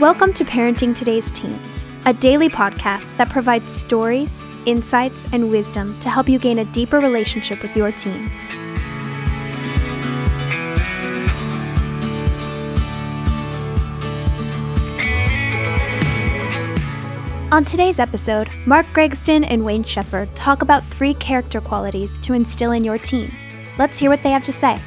Welcome 0.00 0.32
to 0.32 0.46
Parenting 0.46 0.96
Today's 0.96 1.30
Teens, 1.30 1.84
a 2.06 2.14
daily 2.14 2.48
podcast 2.48 3.14
that 3.18 3.28
provides 3.28 3.70
stories, 3.70 4.40
insights, 4.64 5.26
and 5.30 5.50
wisdom 5.50 6.00
to 6.00 6.08
help 6.08 6.26
you 6.26 6.38
gain 6.38 6.60
a 6.60 6.64
deeper 6.64 7.00
relationship 7.00 7.60
with 7.60 7.76
your 7.76 7.92
teen. 7.92 8.30
On 17.52 17.62
today's 17.62 17.98
episode, 17.98 18.48
Mark 18.64 18.86
Gregston 18.94 19.44
and 19.50 19.62
Wayne 19.62 19.84
Shepherd 19.84 20.34
talk 20.34 20.62
about 20.62 20.82
three 20.86 21.12
character 21.12 21.60
qualities 21.60 22.18
to 22.20 22.32
instill 22.32 22.72
in 22.72 22.84
your 22.84 22.96
teen. 22.96 23.30
Let's 23.78 23.98
hear 23.98 24.08
what 24.08 24.22
they 24.22 24.30
have 24.30 24.44
to 24.44 24.52
say. 24.52 24.78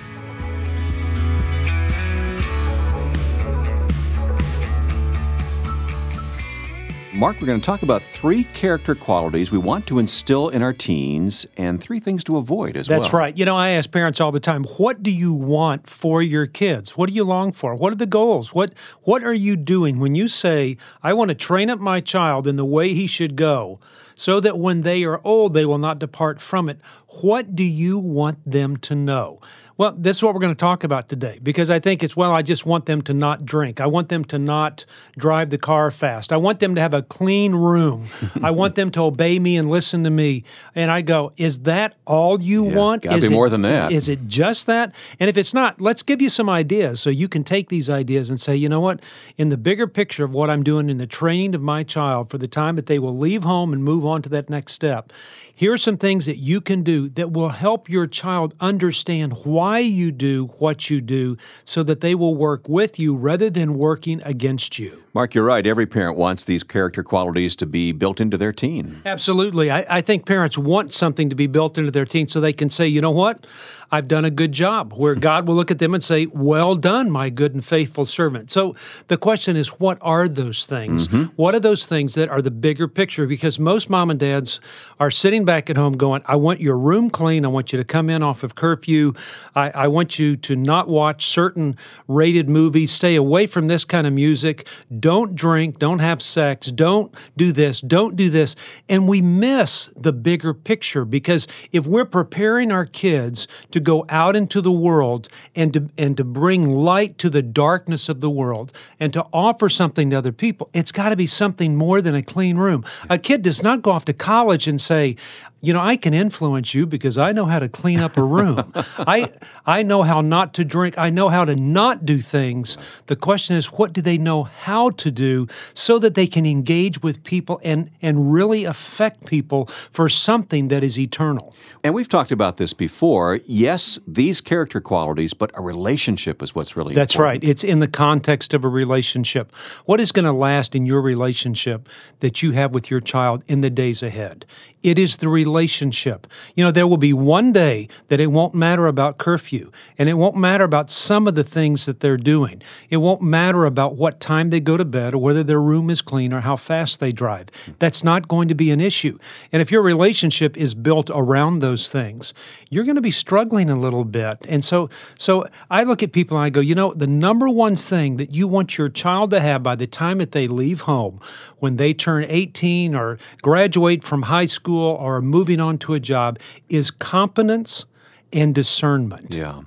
Mark, 7.23 7.39
we're 7.39 7.47
going 7.47 7.61
to 7.61 7.65
talk 7.65 7.83
about 7.83 8.04
three 8.04 8.43
character 8.43 8.95
qualities 8.95 9.50
we 9.50 9.57
want 9.57 9.87
to 9.87 9.97
instill 9.97 10.50
in 10.50 10.61
our 10.61 10.73
teens 10.73 11.45
and 11.55 11.81
three 11.81 12.01
things 12.01 12.21
to 12.25 12.36
avoid 12.36 12.75
as 12.75 12.87
That's 12.87 12.89
well. 12.89 13.00
That's 13.00 13.14
right. 13.14 13.37
You 13.37 13.45
know, 13.45 13.55
I 13.55 13.69
ask 13.69 13.89
parents 13.89 14.19
all 14.19 14.33
the 14.33 14.41
time, 14.41 14.65
what 14.75 15.01
do 15.01 15.09
you 15.09 15.31
want 15.31 15.89
for 15.89 16.21
your 16.21 16.45
kids? 16.47 16.97
What 16.97 17.07
do 17.07 17.15
you 17.15 17.23
long 17.23 17.54
for? 17.54 17.75
What 17.75 17.93
are 17.93 17.95
the 17.95 18.05
goals? 18.05 18.54
What 18.54 18.73
what 19.04 19.23
are 19.23 19.33
you 19.33 19.55
doing 19.55 20.00
when 20.00 20.15
you 20.15 20.28
say, 20.28 20.75
I 21.01 21.14
want 21.14 21.29
to 21.29 21.36
train 21.36 21.69
up 21.69 21.79
my 21.79 22.01
child 22.01 22.45
in 22.45 22.57
the 22.57 22.65
way 22.65 22.93
he 22.93 23.07
should 23.07 23.37
go 23.37 23.79
so 24.15 24.42
that 24.42 24.59
when 24.59 24.81
they 24.81 25.05
are 25.05 25.25
old 25.25 25.53
they 25.53 25.64
will 25.64 25.78
not 25.78 26.00
depart 26.00 26.42
from 26.42 26.67
it? 26.67 26.78
What 27.21 27.55
do 27.55 27.64
you 27.64 28.00
want 28.00 28.39
them 28.45 28.75
to 28.79 28.95
know? 28.95 29.39
Well, 29.75 29.95
this 29.97 30.18
is 30.18 30.23
what 30.23 30.36
we're 30.36 30.39
going 30.41 30.54
to 30.54 30.59
talk 30.59 30.83
about 30.83 31.09
today 31.09 31.39
because 31.41 31.71
I 31.71 31.79
think 31.79 32.03
it's, 32.03 32.16
well, 32.16 32.31
I 32.31 32.44
just 32.44 32.66
want 32.66 32.86
them 32.86 33.02
to 33.03 33.14
not 33.14 33.44
drink. 33.44 33.81
I 33.81 33.88
want 33.88 34.09
them 34.09 34.23
to 34.25 34.38
not 34.38 34.86
drive 35.17 35.50
the 35.50 35.58
car 35.58 35.89
fast. 35.89 36.31
I 36.31 36.38
want 36.38 36.59
them 36.59 36.75
to 36.75 36.81
have 36.81 36.94
a 36.94 37.02
clean 37.02 37.56
room. 37.56 38.06
I 38.44 38.52
want 38.61 38.75
them 38.75 38.92
to 38.92 39.02
obey 39.02 39.39
me 39.39 39.58
and 39.58 39.67
listen 39.70 40.03
to 40.03 40.11
me. 40.11 40.44
And 40.75 40.92
I 40.92 41.02
go, 41.02 41.31
is 41.38 41.61
that 41.61 41.95
all 42.06 42.39
you 42.39 42.66
Yeah, 42.70 42.75
want? 42.75 43.02
gotta 43.03 43.17
is 43.17 43.28
be 43.28 43.33
it, 43.33 43.36
more 43.36 43.50
than 43.50 43.64
that. 43.64 43.92
Is 43.92 44.09
it 44.09 44.28
just 44.28 44.67
that? 44.67 44.94
And 45.20 45.28
if 45.28 45.38
it's 45.38 45.56
not, 45.56 45.81
let's 45.81 46.03
give 46.03 46.22
you 46.22 46.30
some 46.30 46.50
ideas 46.50 47.00
so 47.02 47.09
you 47.09 47.28
can 47.28 47.44
take 47.44 47.70
these 47.70 47.89
ideas 47.89 48.30
and 48.30 48.39
say, 48.39 48.55
you 48.55 48.70
know 48.70 48.80
what? 48.80 49.00
In 49.38 49.50
the 49.50 49.58
bigger 49.58 49.88
picture 49.88 50.23
of 50.23 50.31
what 50.31 50.52
I'm 50.52 50.64
doing 50.64 50.88
in 50.89 50.98
the 50.98 51.08
training 51.08 51.55
of 51.55 51.61
my 51.61 51.81
child 51.83 52.30
for 52.30 52.38
the 52.38 52.48
time 52.48 52.76
that 52.76 52.86
they 52.86 53.00
will 53.00 53.17
leave 53.17 53.44
home 53.44 53.73
and 53.73 53.83
move 53.83 54.05
on 54.05 54.22
to 54.22 54.30
that 54.30 54.52
next 54.52 54.73
step, 54.73 55.11
here 55.55 55.72
are 55.73 55.78
some 55.78 55.98
things 55.98 56.26
that 56.26 56.38
you 56.38 56.61
can 56.61 56.83
do 56.83 57.09
that 57.09 57.31
will 57.31 57.50
help 57.50 57.88
your 57.89 58.05
child 58.08 58.53
understand 58.59 59.33
why 59.45 59.62
you 59.80 60.11
do 60.11 60.47
what 60.59 60.89
you 60.89 61.02
do 61.02 61.38
so 61.66 61.83
that 61.83 62.02
they 62.02 62.16
will 62.16 62.36
work 62.36 62.67
with 62.67 63.00
you 63.00 63.16
rather 63.16 63.50
than 63.50 63.73
working 63.73 64.22
against 64.23 64.80
you. 64.80 65.03
Mark, 65.14 65.36
you're 65.36 65.44
right. 65.44 65.66
Every 65.67 65.86
parent 65.86 66.17
wants 66.17 66.45
these 66.45 66.64
character 66.64 67.03
qualities 67.03 67.55
to 67.58 67.67
be 67.67 67.92
built 67.92 68.20
into 68.20 68.36
their 68.36 68.52
teen. 68.52 69.02
Absolutely. 69.05 69.70
I, 69.70 69.86
I, 69.97 70.02
think 70.02 70.25
parents 70.25 70.58
want 70.58 70.92
something 70.92 71.30
to 71.30 71.36
be 71.36 71.45
built 71.45 71.78
into 71.78 71.92
their 71.92 72.05
teen 72.05 72.28
so 72.28 72.42
they 72.42 72.52
can 72.52 72.67
say, 72.67 72.88
you 72.88 73.00
know 73.00 73.11
what? 73.11 73.45
I've 73.94 74.08
done 74.08 74.25
a 74.25 74.31
good 74.31 74.52
job, 74.52 74.92
where 74.94 75.14
God 75.14 75.47
will 75.47 75.53
look 75.53 75.70
at 75.70 75.77
them 75.77 75.94
and 75.94 76.03
say, 76.03 76.25
Well 76.25 76.75
done, 76.75 77.11
my 77.11 77.30
good 77.30 77.53
and 77.53 77.64
faithful 77.64 78.08
servant. 78.08 78.50
So 78.50 78.75
the 79.08 79.17
question 79.17 79.55
is, 79.55 79.67
what 79.80 80.00
are 80.02 80.27
those 80.27 80.66
things? 80.66 81.08
Mm-hmm. 81.08 81.25
What 81.36 81.53
are 81.53 81.59
those 81.59 81.86
things 81.86 82.16
that 82.16 82.27
are 82.27 82.42
the 82.42 82.50
bigger 82.50 82.88
picture? 82.88 83.27
Because 83.27 83.59
most 83.59 83.92
mom 83.92 84.09
and 84.09 84.20
dads 84.20 84.59
are 85.00 85.11
sitting 85.11 85.45
back 85.45 85.70
at 85.70 85.77
home 85.77 85.94
going, 85.94 86.23
I 86.25 86.38
want 86.38 86.59
your 86.59 86.75
room 86.75 87.11
clean. 87.11 87.45
I 87.45 87.50
want 87.50 87.72
you 87.72 87.77
to 87.77 87.86
come 87.86 88.09
in 88.09 88.23
off 88.23 88.42
of 88.42 88.55
curfew. 88.55 89.14
I, 89.56 89.70
I 89.72 89.88
want 89.88 90.20
you 90.20 90.36
to 90.38 90.56
not 90.56 90.88
watch 90.88 91.28
certain 91.28 91.78
rated 92.08 92.50
movies. 92.50 92.92
Stay 92.92 93.16
away 93.16 93.48
from 93.48 93.68
this 93.68 93.86
kind 93.86 94.08
of 94.08 94.14
music. 94.14 94.68
Don't 95.00 95.36
drink. 95.36 95.80
Don't 95.80 96.00
have 96.00 96.22
sex. 96.22 96.72
Don't 96.72 97.14
do 97.38 97.52
this. 97.52 97.82
Don't 97.82 98.16
do 98.16 98.30
this. 98.30 98.55
And 98.89 99.08
we 99.08 99.22
miss 99.22 99.89
the 99.95 100.14
bigger 100.14 100.54
picture 100.54 101.05
because 101.05 101.48
if 101.72 101.86
we're 101.86 102.05
preparing 102.05 102.72
our 102.72 102.86
kids 102.86 103.48
to 103.72 103.80
go 103.80 104.05
out 104.10 104.36
into 104.36 104.61
the 104.61 104.72
world 104.72 105.30
and 105.56 105.73
to 105.73 105.89
and 105.98 106.17
to 106.17 106.23
bring 106.23 106.70
light 106.70 107.17
to 107.20 107.30
the 107.30 107.42
darkness 107.42 108.10
of 108.10 108.22
the 108.22 108.30
world 108.30 108.72
and 109.00 109.14
to 109.14 109.26
offer 109.33 109.70
something 109.70 110.10
to 110.10 110.17
other 110.17 110.32
people, 110.32 110.70
it's 110.73 110.92
got 110.92 111.10
to 111.10 111.16
be 111.16 111.27
something 111.27 111.76
more 111.76 112.02
than 112.02 112.16
a 112.16 112.22
clean 112.22 112.58
room. 112.58 112.83
A 113.10 113.17
kid 113.17 113.42
does 113.42 113.61
not 113.61 113.82
go 113.82 113.92
off 113.92 114.06
to 114.06 114.14
college 114.14 114.67
and 114.67 114.80
say, 114.80 115.16
you 115.64 115.72
know, 115.72 115.80
I 115.80 115.96
can 115.96 116.14
influence 116.14 116.74
you 116.74 116.86
because 116.86 117.18
I 117.18 117.32
know 117.32 117.46
how 117.46 117.58
to 117.58 117.70
clean 117.70 118.02
up 118.02 118.18
a 118.18 118.22
room. 118.22 118.74
I 118.98 119.32
I 119.66 119.82
know 119.82 120.04
how 120.04 120.20
not 120.20 120.54
to 120.56 120.66
drink. 120.66 120.98
I 120.98 121.10
know 121.10 121.30
how 121.30 121.46
to 121.46 121.56
not 121.56 122.06
do 122.06 122.20
things. 122.20 122.78
The 123.08 123.16
question 123.16 123.56
is, 123.56 123.68
what 123.68 123.94
do 123.94 124.02
they 124.02 124.18
know 124.18 124.44
how 124.44 124.90
to 124.90 125.10
do 125.10 125.48
so 125.74 126.00
that 126.00 126.16
they 126.16 126.28
can 126.28 126.46
engage 126.46 127.02
with 127.02 127.24
people 127.24 127.62
and 127.64 127.90
and 128.01 128.34
really 128.34 128.66
affect 128.66 129.25
people 129.25 129.68
for 129.68 130.09
something 130.09 130.68
that 130.68 130.84
is 130.84 131.00
eternal? 131.00 131.56
And 131.81 131.94
we've 131.94 132.09
talked 132.09 132.34
about 132.34 132.57
this 132.57 132.74
before. 132.74 133.40
Yes, 133.45 134.00
these 134.06 134.41
character 134.41 134.81
qualities, 134.81 135.34
but 135.34 135.50
a 135.53 135.62
relationship 135.62 136.44
is 136.44 136.53
what's 136.53 136.75
really 136.75 136.91
important 136.91 136.95
That's 136.95 137.16
important. 137.16 137.44
right. 137.44 137.50
It's 137.50 137.63
in 137.63 137.80
the 137.80 137.88
context 137.88 138.53
of 138.53 138.66
a 138.66 138.69
relationship. 138.69 139.53
What 139.85 140.01
is 140.01 140.12
going 140.12 140.25
to 140.25 140.34
last 140.34 140.75
in 140.75 140.85
your 140.85 141.01
relationship 141.01 141.88
that 142.19 142.44
you 142.44 142.51
have 142.51 142.74
with 142.74 142.91
your 142.91 143.00
child 143.00 143.45
in 143.47 143.62
the 143.62 143.69
days 143.69 144.03
ahead? 144.03 144.45
It 144.83 144.99
is 144.99 145.17
the 145.17 145.29
relationship. 145.29 146.27
You 146.55 146.63
know, 146.63 146.71
there 146.71 146.88
will 146.88 146.97
be 146.97 147.13
one 147.13 147.53
day 147.53 147.88
that 148.09 148.19
it 148.19 148.27
won't 148.27 148.53
matter 148.53 148.88
about 148.88 149.17
curfew 149.17 149.71
and 149.97 150.09
it 150.09 150.16
won't 150.16 150.35
matter 150.35 150.66
about 150.66 150.91
some 150.91 151.27
of 151.27 151.35
the 151.35 151.44
things 151.44 151.85
that 151.85 152.01
they're 152.01 152.17
doing. 152.17 152.61
It 152.89 152.97
won't 152.97 153.21
matter 153.21 153.66
about 153.66 153.95
what 153.95 154.19
time 154.19 154.49
they 154.49 154.59
go 154.59 154.75
to 154.75 154.85
bed 154.85 155.13
or 155.13 155.19
whether 155.19 155.44
their 155.44 155.61
room 155.61 155.89
is 155.89 156.01
clean 156.01 156.33
or 156.33 156.41
how 156.41 156.57
fast 156.57 156.99
they 156.99 157.13
drive. 157.13 157.47
That's 157.79 158.03
not 158.03 158.27
going 158.27 158.49
to 158.49 158.55
be 158.55 158.71
an 158.71 158.81
issue. 158.81 159.17
And 159.53 159.61
if 159.61 159.71
your 159.71 159.81
relationship 159.81 160.57
is 160.57 160.73
built 160.73 161.09
around 161.13 161.59
those 161.59 161.88
things, 161.88 162.33
you're 162.69 162.83
going 162.83 162.95
to 162.95 163.01
be 163.01 163.11
struggling 163.11 163.69
a 163.69 163.79
little 163.79 164.03
bit. 164.03 164.45
And 164.50 164.65
so 164.65 164.89
so 165.17 165.47
I 165.69 165.83
look 165.83 166.03
at 166.03 166.11
people 166.11 166.38
and 166.38 166.45
I 166.45 166.50
go, 166.50 166.59
you 166.59 166.75
know, 166.75 166.94
the 166.94 167.07
number 167.07 167.47
one 167.47 167.77
thing 167.77 168.17
that 168.17 168.33
you 168.33 168.47
want 168.47 168.77
your 168.77 168.89
child 168.89 169.29
to 169.29 169.39
have 169.39 169.63
by 169.63 169.75
the 169.75 169.88
time 169.88 170.17
that 170.17 170.33
they 170.33 170.47
leave 170.47 170.81
home, 170.81 171.21
when 171.59 171.77
they 171.77 171.94
turn 171.94 172.25
18 172.27 172.95
or 172.95 173.17
graduate 173.41 174.03
from 174.03 174.23
high 174.23 174.45
school 174.45 174.72
or 174.79 175.22
moving 175.22 175.59
on 175.59 175.78
to 175.79 175.94
a 175.94 176.00
job 176.00 176.39
is 176.69 176.91
competence 176.91 177.85
and 178.31 178.53
discernment. 178.56 179.34
Yeah. 179.34 179.61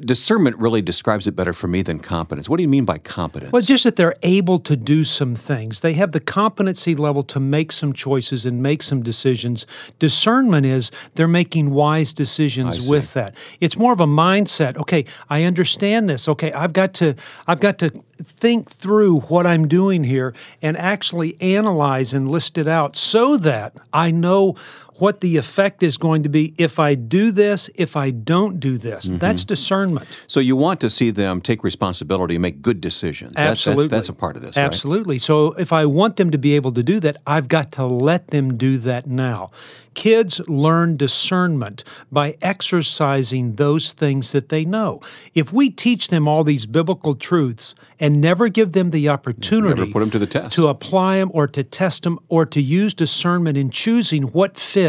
Discernment 0.00 0.56
really 0.58 0.82
describes 0.82 1.26
it 1.26 1.36
better 1.36 1.52
for 1.52 1.68
me 1.68 1.82
than 1.82 1.98
competence. 1.98 2.48
What 2.48 2.56
do 2.56 2.62
you 2.62 2.68
mean 2.68 2.84
by 2.84 2.98
competence? 2.98 3.52
Well, 3.52 3.62
just 3.62 3.84
that 3.84 3.96
they're 3.96 4.16
able 4.22 4.58
to 4.60 4.76
do 4.76 5.04
some 5.04 5.34
things. 5.34 5.80
They 5.80 5.94
have 5.94 6.12
the 6.12 6.20
competency 6.20 6.94
level 6.94 7.22
to 7.24 7.40
make 7.40 7.72
some 7.72 7.92
choices 7.92 8.44
and 8.46 8.62
make 8.62 8.82
some 8.82 9.02
decisions. 9.02 9.66
Discernment 9.98 10.66
is 10.66 10.90
they're 11.14 11.28
making 11.28 11.70
wise 11.70 12.12
decisions 12.12 12.88
with 12.88 13.12
that. 13.14 13.34
It's 13.60 13.76
more 13.76 13.92
of 13.92 14.00
a 14.00 14.06
mindset. 14.06 14.76
Okay, 14.76 15.04
I 15.30 15.44
understand 15.44 16.08
this. 16.08 16.28
Okay, 16.28 16.52
I've 16.52 16.72
got 16.72 16.94
to 16.94 17.14
I've 17.46 17.60
got 17.60 17.78
to 17.78 17.90
think 18.24 18.68
through 18.70 19.20
what 19.20 19.46
I'm 19.46 19.68
doing 19.68 20.04
here 20.04 20.34
and 20.62 20.76
actually 20.76 21.40
analyze 21.40 22.12
and 22.12 22.30
list 22.30 22.58
it 22.58 22.66
out 22.68 22.96
so 22.96 23.36
that 23.38 23.74
I 23.92 24.10
know 24.10 24.56
what 25.00 25.20
the 25.20 25.36
effect 25.36 25.82
is 25.82 25.96
going 25.96 26.22
to 26.22 26.28
be 26.28 26.54
if 26.58 26.78
I 26.78 26.94
do 26.94 27.30
this, 27.30 27.70
if 27.74 27.96
I 27.96 28.10
don't 28.10 28.60
do 28.60 28.78
this. 28.78 29.06
Mm-hmm. 29.06 29.18
That's 29.18 29.44
discernment. 29.44 30.06
So 30.26 30.40
you 30.40 30.56
want 30.56 30.80
to 30.80 30.90
see 30.90 31.10
them 31.10 31.40
take 31.40 31.64
responsibility 31.64 32.34
and 32.34 32.42
make 32.42 32.62
good 32.62 32.80
decisions. 32.80 33.34
Absolutely. 33.36 33.84
That's, 33.84 33.90
that's, 33.90 34.08
that's 34.08 34.16
a 34.16 34.20
part 34.20 34.36
of 34.36 34.42
this. 34.42 34.56
Absolutely. 34.56 35.14
Right? 35.14 35.22
So 35.22 35.52
if 35.52 35.72
I 35.72 35.86
want 35.86 36.16
them 36.16 36.30
to 36.30 36.38
be 36.38 36.54
able 36.54 36.72
to 36.72 36.82
do 36.82 37.00
that, 37.00 37.16
I've 37.26 37.48
got 37.48 37.72
to 37.72 37.86
let 37.86 38.28
them 38.28 38.56
do 38.56 38.78
that 38.78 39.06
now. 39.06 39.50
Kids 39.94 40.40
learn 40.46 40.96
discernment 40.96 41.82
by 42.12 42.36
exercising 42.40 43.54
those 43.54 43.90
things 43.90 44.30
that 44.30 44.48
they 44.48 44.64
know. 44.64 45.00
If 45.34 45.52
we 45.52 45.70
teach 45.70 46.06
them 46.06 46.28
all 46.28 46.44
these 46.44 46.66
biblical 46.66 47.16
truths 47.16 47.74
and 47.98 48.20
never 48.20 48.48
give 48.48 48.72
them 48.72 48.90
the 48.90 49.08
opportunity 49.08 49.74
never 49.74 49.90
put 49.90 49.98
them 50.00 50.10
to 50.10 50.18
the 50.20 50.26
test. 50.26 50.54
to 50.54 50.68
apply 50.68 51.18
them 51.18 51.32
or 51.34 51.48
to 51.48 51.64
test 51.64 52.04
them 52.04 52.18
or 52.28 52.46
to 52.46 52.60
use 52.60 52.94
discernment 52.94 53.58
in 53.58 53.70
choosing 53.70 54.22
what 54.24 54.56
fits, 54.56 54.87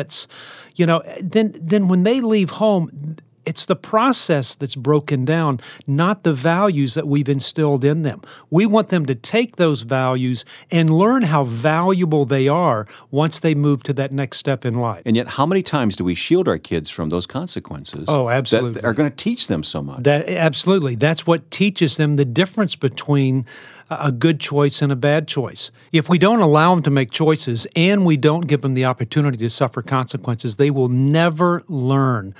you 0.75 0.85
know, 0.85 1.01
then 1.21 1.55
then 1.59 1.87
when 1.87 2.03
they 2.03 2.21
leave 2.21 2.49
home, 2.49 3.17
it's 3.49 3.65
the 3.65 3.75
process 3.75 4.53
that's 4.53 4.75
broken 4.75 5.25
down, 5.25 5.59
not 5.87 6.23
the 6.23 6.33
values 6.33 6.93
that 6.93 7.07
we've 7.07 7.27
instilled 7.27 7.83
in 7.83 8.03
them. 8.03 8.21
We 8.51 8.67
want 8.67 8.89
them 8.89 9.07
to 9.07 9.15
take 9.15 9.55
those 9.55 9.81
values 9.81 10.45
and 10.69 10.89
learn 10.91 11.23
how 11.23 11.45
valuable 11.45 12.25
they 12.25 12.47
are 12.47 12.85
once 13.09 13.39
they 13.39 13.55
move 13.55 13.81
to 13.83 13.93
that 13.93 14.11
next 14.11 14.37
step 14.37 14.65
in 14.65 14.75
life. 14.75 15.01
And 15.03 15.15
yet, 15.15 15.27
how 15.27 15.47
many 15.47 15.63
times 15.63 15.95
do 15.95 16.03
we 16.03 16.13
shield 16.13 16.47
our 16.47 16.59
kids 16.59 16.91
from 16.91 17.09
those 17.09 17.25
consequences? 17.25 18.05
Oh, 18.07 18.29
absolutely. 18.29 18.73
That 18.73 18.85
are 18.85 18.93
going 18.93 19.09
to 19.09 19.15
teach 19.15 19.47
them 19.47 19.63
so 19.63 19.81
much. 19.81 20.03
That 20.03 20.29
absolutely. 20.29 20.93
That's 20.93 21.25
what 21.25 21.49
teaches 21.49 21.97
them 21.97 22.17
the 22.17 22.25
difference 22.25 22.75
between 22.75 23.45
a 23.89 24.11
good 24.11 24.39
choice 24.39 24.81
and 24.81 24.91
a 24.91 24.95
bad 24.95 25.27
choice. 25.27 25.71
If 25.91 26.09
we 26.09 26.17
don't 26.17 26.41
allow 26.41 26.73
them 26.73 26.83
to 26.83 26.89
make 26.89 27.11
choices 27.11 27.67
and 27.75 28.05
we 28.05 28.17
don't 28.17 28.47
give 28.47 28.61
them 28.61 28.73
the 28.73 28.85
opportunity 28.85 29.37
to 29.37 29.49
suffer 29.49 29.81
consequences, 29.81 30.55
they 30.57 30.71
will 30.71 30.89
never 30.89 31.63
learn 31.67 32.35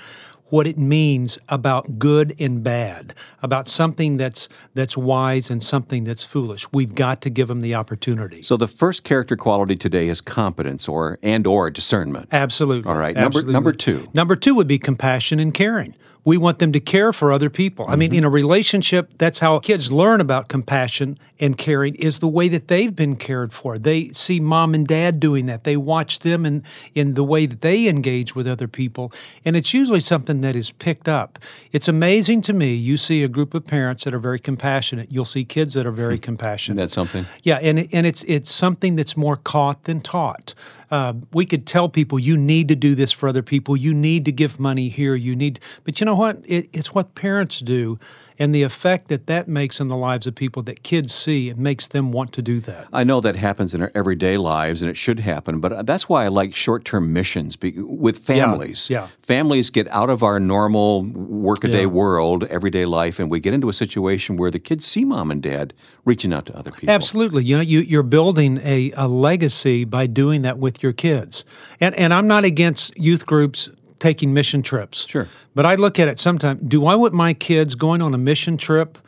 what 0.50 0.66
it 0.66 0.76
means 0.76 1.38
about 1.48 1.98
good 1.98 2.34
and 2.38 2.62
bad, 2.62 3.14
about 3.42 3.68
something 3.68 4.16
that's 4.16 4.48
that's 4.74 4.96
wise 4.96 5.50
and 5.50 5.62
something 5.62 6.04
that's 6.04 6.24
foolish. 6.24 6.70
We've 6.72 6.94
got 6.94 7.22
to 7.22 7.30
give 7.30 7.48
them 7.48 7.60
the 7.60 7.74
opportunity. 7.74 8.42
So 8.42 8.56
the 8.56 8.68
first 8.68 9.04
character 9.04 9.36
quality 9.36 9.76
today 9.76 10.08
is 10.08 10.20
competence 10.20 10.88
or 10.88 11.18
and 11.22 11.46
or 11.46 11.70
discernment. 11.70 12.28
Absolutely. 12.32 12.90
All 12.90 12.98
right. 12.98 13.14
Number 13.14 13.38
Absolutely. 13.38 13.52
number 13.52 13.72
2. 13.72 14.08
Number 14.12 14.36
two 14.36 14.54
would 14.56 14.66
be 14.66 14.78
compassion 14.78 15.40
and 15.40 15.54
caring. 15.54 15.94
We 16.24 16.36
want 16.36 16.58
them 16.58 16.72
to 16.72 16.80
care 16.80 17.12
for 17.14 17.32
other 17.32 17.48
people. 17.48 17.86
I 17.88 17.96
mean, 17.96 18.10
mm-hmm. 18.10 18.18
in 18.18 18.24
a 18.24 18.30
relationship, 18.30 19.10
that's 19.16 19.38
how 19.38 19.58
kids 19.60 19.90
learn 19.90 20.20
about 20.20 20.48
compassion 20.48 21.18
and 21.40 21.56
caring 21.56 21.94
is 21.96 22.18
the 22.18 22.28
way 22.28 22.48
that 22.48 22.68
they've 22.68 22.94
been 22.94 23.16
cared 23.16 23.52
for. 23.52 23.78
They 23.78 24.08
see 24.08 24.38
mom 24.38 24.74
and 24.74 24.86
dad 24.86 25.18
doing 25.18 25.46
that. 25.46 25.64
They 25.64 25.76
watch 25.76 26.20
them 26.20 26.44
in, 26.44 26.62
in 26.94 27.14
the 27.14 27.24
way 27.24 27.46
that 27.46 27.62
they 27.62 27.88
engage 27.88 28.36
with 28.36 28.46
other 28.46 28.68
people. 28.68 29.12
And 29.44 29.56
it's 29.56 29.72
usually 29.72 30.00
something 30.00 30.42
that 30.42 30.54
is 30.54 30.70
picked 30.70 31.08
up. 31.08 31.38
It's 31.72 31.88
amazing 31.88 32.42
to 32.42 32.52
me. 32.52 32.74
You 32.74 32.98
see 32.98 33.24
a 33.24 33.28
group 33.28 33.54
of 33.54 33.66
parents 33.66 34.04
that 34.04 34.12
are 34.12 34.18
very 34.18 34.38
compassionate. 34.38 35.10
You'll 35.10 35.24
see 35.24 35.44
kids 35.44 35.74
that 35.74 35.86
are 35.86 35.90
very 35.90 36.18
compassionate. 36.18 36.76
That's 36.76 36.92
something. 36.92 37.26
Yeah, 37.42 37.56
and 37.56 37.88
and 37.92 38.06
it's 38.06 38.22
it's 38.24 38.52
something 38.52 38.96
that's 38.96 39.16
more 39.16 39.36
caught 39.36 39.84
than 39.84 40.00
taught. 40.00 40.54
Uh, 40.90 41.14
we 41.32 41.46
could 41.46 41.66
tell 41.66 41.88
people 41.88 42.18
you 42.18 42.36
need 42.36 42.68
to 42.68 42.74
do 42.74 42.94
this 42.94 43.12
for 43.12 43.28
other 43.28 43.42
people. 43.42 43.76
You 43.76 43.94
need 43.94 44.24
to 44.24 44.32
give 44.32 44.58
money 44.58 44.88
here. 44.88 45.14
You 45.14 45.36
need, 45.36 45.60
but 45.84 46.00
you 46.00 46.04
know 46.04 46.16
what? 46.16 46.38
It, 46.46 46.68
it's 46.72 46.92
what 46.92 47.14
parents 47.14 47.60
do, 47.60 47.98
and 48.40 48.54
the 48.54 48.62
effect 48.62 49.08
that 49.08 49.26
that 49.26 49.46
makes 49.46 49.78
in 49.80 49.88
the 49.88 49.96
lives 49.96 50.26
of 50.26 50.34
people 50.34 50.62
that 50.62 50.82
kids 50.82 51.14
see. 51.14 51.50
It 51.50 51.58
makes 51.58 51.88
them 51.88 52.10
want 52.10 52.32
to 52.32 52.42
do 52.42 52.58
that. 52.60 52.88
I 52.92 53.04
know 53.04 53.20
that 53.20 53.36
happens 53.36 53.74
in 53.74 53.82
our 53.82 53.92
everyday 53.94 54.38
lives, 54.38 54.80
and 54.80 54.90
it 54.90 54.96
should 54.96 55.20
happen. 55.20 55.60
But 55.60 55.86
that's 55.86 56.08
why 56.08 56.24
I 56.24 56.28
like 56.28 56.54
short-term 56.56 57.12
missions 57.12 57.54
be, 57.54 57.72
with 57.76 58.18
families. 58.18 58.88
yeah. 58.90 59.08
families 59.22 59.68
get 59.68 59.86
out 59.88 60.08
of 60.08 60.22
our 60.22 60.40
normal 60.40 61.04
workaday 61.04 61.82
Yeah. 61.82 61.86
world, 61.86 62.44
everyday 62.44 62.86
life, 62.86 63.20
and 63.20 63.30
we 63.30 63.38
get 63.40 63.52
into 63.52 63.68
a 63.68 63.74
situation 63.74 64.36
where 64.38 64.50
the 64.50 64.58
kids 64.58 64.86
see 64.86 65.04
mom 65.04 65.30
and 65.30 65.42
dad 65.42 65.74
reaching 66.06 66.32
out 66.32 66.46
to 66.46 66.56
other 66.56 66.70
people. 66.70 66.90
Absolutely. 66.94 67.44
You 67.44 67.56
know, 67.56 67.62
you, 67.62 67.80
you're 67.80 68.02
building 68.02 68.58
a, 68.64 68.90
a 68.96 69.06
legacy 69.06 69.84
by 69.84 70.06
doing 70.06 70.40
that 70.42 70.58
with 70.58 70.82
your 70.82 70.92
kids. 70.94 71.44
And, 71.78 71.94
and 71.94 72.14
I'm 72.14 72.26
not 72.26 72.44
against 72.44 72.96
youth 72.98 73.26
groups 73.26 73.68
taking 74.00 74.34
mission 74.34 74.62
trips. 74.62 75.06
Sure. 75.08 75.28
But 75.54 75.64
I 75.66 75.76
look 75.76 75.98
at 76.00 76.08
it 76.08 76.18
sometimes. 76.18 76.60
Do 76.66 76.86
I 76.86 76.96
want 76.96 77.14
my 77.14 77.32
kids 77.34 77.74
going 77.76 78.02
on 78.02 78.12
a 78.14 78.18
mission 78.18 78.56
trip 78.56 78.98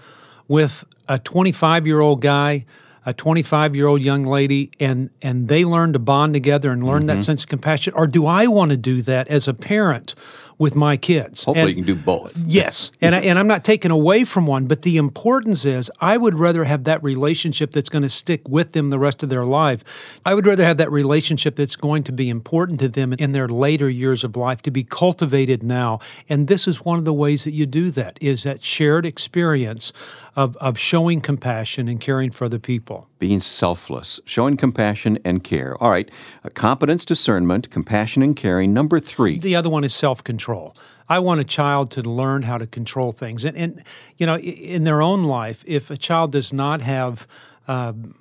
with 0.47 0.85
a 1.09 1.19
25 1.19 1.87
year 1.87 1.99
old 2.01 2.21
guy, 2.21 2.65
a 3.05 3.13
25 3.13 3.75
year 3.75 3.89
old 3.89 4.01
young 4.03 4.23
lady, 4.25 4.71
and, 4.79 5.11
and 5.21 5.49
they 5.49 5.65
learn 5.65 5.93
to 5.95 5.99
bond 5.99 6.35
together 6.35 6.71
and 6.71 6.87
learn 6.87 7.01
Mm-hmm. 7.07 7.19
that 7.19 7.23
sense 7.25 7.43
of 7.43 7.49
compassion? 7.49 7.93
Or 7.97 8.07
do 8.07 8.27
I 8.27 8.47
want 8.47 8.71
to 8.71 8.77
do 8.77 9.03
that 9.03 9.27
as 9.29 9.49
a 9.49 9.55
parent 9.55 10.15
with 10.59 10.75
my 10.75 10.97
kids? 10.97 11.45
Hopefully, 11.45 11.71
And- 11.73 11.79
you 11.79 11.85
can 11.85 11.95
do 11.95 12.01
both. 12.01 12.37
Yes, 12.47 12.91
and 13.01 13.15
I, 13.15 13.21
and 13.21 13.39
I'm 13.39 13.47
not 13.47 13.65
taking 13.65 13.91
away 13.91 14.25
from 14.25 14.47
one, 14.47 14.67
but 14.67 14.83
the 14.83 14.97
importance 14.97 15.65
is 15.65 15.91
I 16.01 16.17
would 16.17 16.35
rather 16.39 16.65
have 16.65 16.85
that 16.85 17.03
relationship 17.03 17.73
that's 17.73 17.89
going 17.89 18.03
to 18.03 18.11
stick 18.11 18.49
with 18.49 18.73
them 18.73 18.91
the 18.91 18.99
rest 18.99 19.23
of 19.23 19.29
their 19.29 19.45
life. 19.45 19.85
I 20.25 20.35
would 20.35 20.47
rather 20.47 20.65
have 20.65 20.77
that 20.79 20.91
relationship 20.91 21.57
that's 21.57 21.77
going 21.77 22.05
to 22.05 22.13
be 22.13 22.29
important 22.29 22.81
to 22.81 22.89
them 22.89 23.13
in 23.15 23.33
their 23.33 23.49
later 23.49 23.89
years 23.89 24.25
of 24.25 24.37
life 24.37 24.63
to 24.63 24.71
be 24.71 24.85
cultivated 24.85 25.63
now. 25.63 26.01
And 26.29 26.49
this 26.49 26.67
is 26.69 26.85
one 26.85 26.99
of 26.99 27.05
the 27.05 27.13
ways 27.13 27.45
that 27.45 27.53
you 27.53 27.67
do 27.67 27.91
that 27.93 28.19
is 28.21 28.43
that 28.45 28.63
shared 28.63 29.07
experience 29.07 29.93
of, 30.35 30.57
of 30.57 30.79
showing 30.79 31.21
compassion 31.21 31.89
and 31.89 32.01
caring 32.01 32.31
for 32.31 32.47
other 32.47 32.59
people. 32.59 33.09
Being 33.19 33.41
selfless, 33.41 34.19
showing 34.25 34.57
compassion 34.57 35.19
and 35.25 35.45
care. 35.45 35.77
All 35.83 35.91
right, 35.91 36.11
uh, 36.45 36.49
competence, 36.55 37.05
discernment, 37.05 37.71
compassion 37.71 38.23
and 38.23 38.35
caring. 38.35 38.73
Number 38.73 38.99
three. 38.99 39.39
The 39.39 39.55
other 39.55 39.69
one 39.69 39.85
is 39.85 39.95
self 39.95 40.25
control. 40.25 40.42
I 41.09 41.19
want 41.19 41.41
a 41.41 41.45
child 41.45 41.91
to 41.93 42.03
learn 42.03 42.43
how 42.43 42.59
to 42.59 42.67
control 42.67 43.13
things. 43.13 43.45
And, 43.45 43.57
and 43.57 43.85
you 44.17 44.27
know, 44.27 44.39
in 44.39 44.85
their 44.85 45.03
own 45.03 45.25
life, 45.25 45.63
if 45.67 45.91
a 45.91 45.97
child 45.97 46.33
does 46.33 46.53
not 46.53 46.81
have 46.81 47.27
um, 47.69 48.15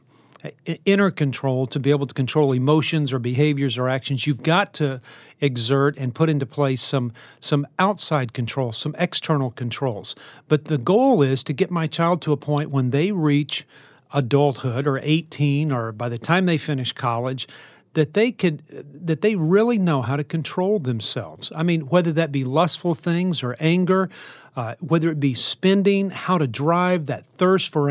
inner 0.86 1.12
control 1.12 1.68
to 1.68 1.80
be 1.80 1.92
able 1.92 2.08
to 2.08 2.14
control 2.14 2.52
emotions 2.52 3.14
or 3.14 3.20
behaviors 3.20 3.78
or 3.78 3.88
actions, 3.88 4.26
you've 4.26 4.44
got 4.44 4.74
to 4.76 5.02
exert 5.40 5.98
and 5.98 6.14
put 6.14 6.30
into 6.30 6.46
place 6.46 6.82
some 6.82 7.12
some 7.40 7.68
outside 7.80 8.34
control, 8.34 8.72
some 8.72 8.96
external 8.98 9.52
controls. 9.52 10.16
But 10.48 10.66
the 10.66 10.78
goal 10.78 11.22
is 11.22 11.44
to 11.44 11.54
get 11.54 11.72
my 11.72 11.88
child 11.88 12.22
to 12.24 12.32
a 12.32 12.38
point 12.38 12.72
when 12.72 12.90
they 12.92 13.12
reach 13.12 13.66
adulthood 14.14 14.88
or 14.88 15.00
18 15.02 15.72
or 15.72 15.92
by 15.92 16.10
the 16.10 16.18
time 16.18 16.46
they 16.46 16.58
finish 16.58 16.92
college 16.92 17.48
that 17.94 18.14
they 18.14 18.32
could 18.32 18.64
that 19.06 19.22
they 19.22 19.36
really 19.36 19.78
know 19.78 20.02
how 20.02 20.16
to 20.16 20.24
control 20.24 20.80
themselves. 20.80 21.52
I 21.56 21.64
mean, 21.64 21.82
whether 21.82 22.12
that 22.14 22.32
be 22.32 22.44
lustful 22.44 22.96
things 22.96 23.44
or 23.44 23.56
anger, 23.60 24.10
uh, 24.56 24.76
whether 24.80 25.10
it 25.10 25.20
be 25.20 25.34
spending, 25.34 26.10
how 26.10 26.38
to 26.38 26.46
drive, 26.48 27.06
that 27.06 27.26
thirst 27.26 27.70
for 27.70 27.90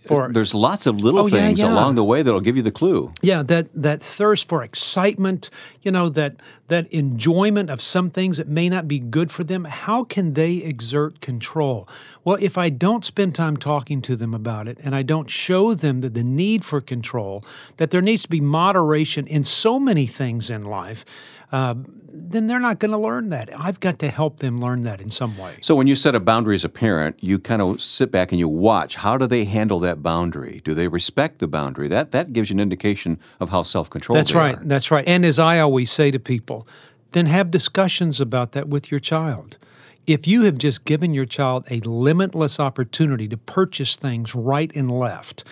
for 0.00 0.30
There's 0.30 0.54
lots 0.54 0.86
of 0.86 1.00
little 1.00 1.20
Oh, 1.22 1.26
yeah, 1.26 1.38
things 1.38 1.60
yeah. 1.60 1.72
along 1.72 1.94
the 1.94 2.04
way 2.04 2.22
that'll 2.22 2.40
give 2.40 2.56
you 2.56 2.62
the 2.62 2.70
clue. 2.70 3.10
yeah, 3.22 3.42
that 3.44 3.68
that 3.74 4.02
thirst 4.02 4.48
for 4.48 4.62
excitement, 4.62 5.48
you 5.82 5.90
know, 5.90 6.08
that 6.10 6.36
that 6.68 6.86
enjoyment 6.92 7.70
of 7.70 7.80
some 7.80 8.10
things 8.10 8.36
that 8.36 8.48
may 8.48 8.68
not 8.68 8.86
be 8.88 8.98
good 8.98 9.30
for 9.30 9.44
them, 9.44 9.64
how 9.64 10.04
can 10.04 10.34
they 10.34 10.54
exert 10.56 11.20
control? 11.20 11.88
Well, 12.24 12.38
if 12.40 12.56
I 12.56 12.68
don't 12.70 13.04
spend 13.04 13.34
time 13.34 13.56
talking 13.56 14.00
to 14.02 14.16
them 14.16 14.32
about 14.34 14.68
it 14.68 14.78
and 14.82 14.94
I 14.94 15.02
don't 15.02 15.28
show 15.30 15.74
them 15.74 16.00
that 16.02 16.14
the 16.14 16.24
need 16.24 16.64
for 16.64 16.80
control, 16.80 17.44
that 17.78 17.90
there 17.90 18.00
needs 18.00 18.22
to 18.22 18.28
be 18.28 18.40
moderation 18.40 19.26
in 19.26 19.44
so 19.44 19.78
many 19.80 20.06
things 20.06 20.50
in 20.50 20.62
life, 20.62 21.04
uh, 21.52 21.74
then 22.14 22.46
they're 22.46 22.60
not 22.60 22.78
going 22.78 22.90
to 22.90 22.98
learn 22.98 23.28
that. 23.28 23.50
I've 23.58 23.80
got 23.80 23.98
to 24.00 24.10
help 24.10 24.38
them 24.38 24.60
learn 24.60 24.82
that 24.84 25.00
in 25.02 25.10
some 25.10 25.36
way. 25.36 25.56
So 25.60 25.74
when 25.74 25.86
you 25.86 25.94
set 25.94 26.14
a 26.14 26.20
boundary 26.20 26.54
as 26.54 26.64
a 26.64 26.68
parent, 26.68 27.16
you 27.20 27.38
kind 27.38 27.60
of 27.60 27.82
sit 27.82 28.10
back 28.10 28.32
and 28.32 28.38
you 28.38 28.48
watch. 28.48 28.96
How 28.96 29.18
do 29.18 29.26
they 29.26 29.44
handle 29.44 29.78
that 29.80 30.02
boundary? 30.02 30.62
Do 30.64 30.74
they 30.74 30.88
respect 30.88 31.38
the 31.38 31.46
boundary? 31.46 31.88
That 31.88 32.10
that 32.12 32.32
gives 32.32 32.50
you 32.50 32.54
an 32.54 32.60
indication 32.60 33.18
of 33.38 33.50
how 33.50 33.62
self-controlled 33.62 34.18
That's 34.18 34.32
right. 34.32 34.56
are. 34.56 34.64
That's 34.64 34.90
right. 34.90 35.04
And 35.06 35.24
as 35.24 35.38
I 35.38 35.58
always 35.58 35.90
say 35.90 36.10
to 36.10 36.18
people, 36.18 36.66
then 37.12 37.26
have 37.26 37.50
discussions 37.50 38.20
about 38.20 38.52
that 38.52 38.68
with 38.68 38.90
your 38.90 39.00
child. 39.00 39.58
If 40.06 40.26
you 40.26 40.42
have 40.42 40.58
just 40.58 40.84
given 40.84 41.14
your 41.14 41.26
child 41.26 41.64
a 41.70 41.80
limitless 41.80 42.58
opportunity 42.58 43.28
to 43.28 43.36
purchase 43.36 43.94
things 43.94 44.34
right 44.34 44.74
and 44.74 44.90
left, 44.90 45.44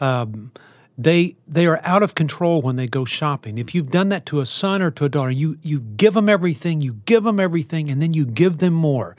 um, 0.00 0.52
they 0.98 1.36
they 1.46 1.66
are 1.66 1.80
out 1.84 2.02
of 2.02 2.16
control 2.16 2.60
when 2.60 2.74
they 2.74 2.88
go 2.88 3.04
shopping. 3.04 3.56
If 3.56 3.74
you've 3.74 3.90
done 3.90 4.08
that 4.08 4.26
to 4.26 4.40
a 4.40 4.46
son 4.46 4.82
or 4.82 4.90
to 4.90 5.04
a 5.04 5.08
daughter, 5.08 5.30
you 5.30 5.56
you 5.62 5.80
give 5.80 6.14
them 6.14 6.28
everything, 6.28 6.80
you 6.80 6.94
give 7.06 7.22
them 7.22 7.38
everything, 7.38 7.88
and 7.88 8.02
then 8.02 8.12
you 8.12 8.26
give 8.26 8.58
them 8.58 8.74
more. 8.74 9.16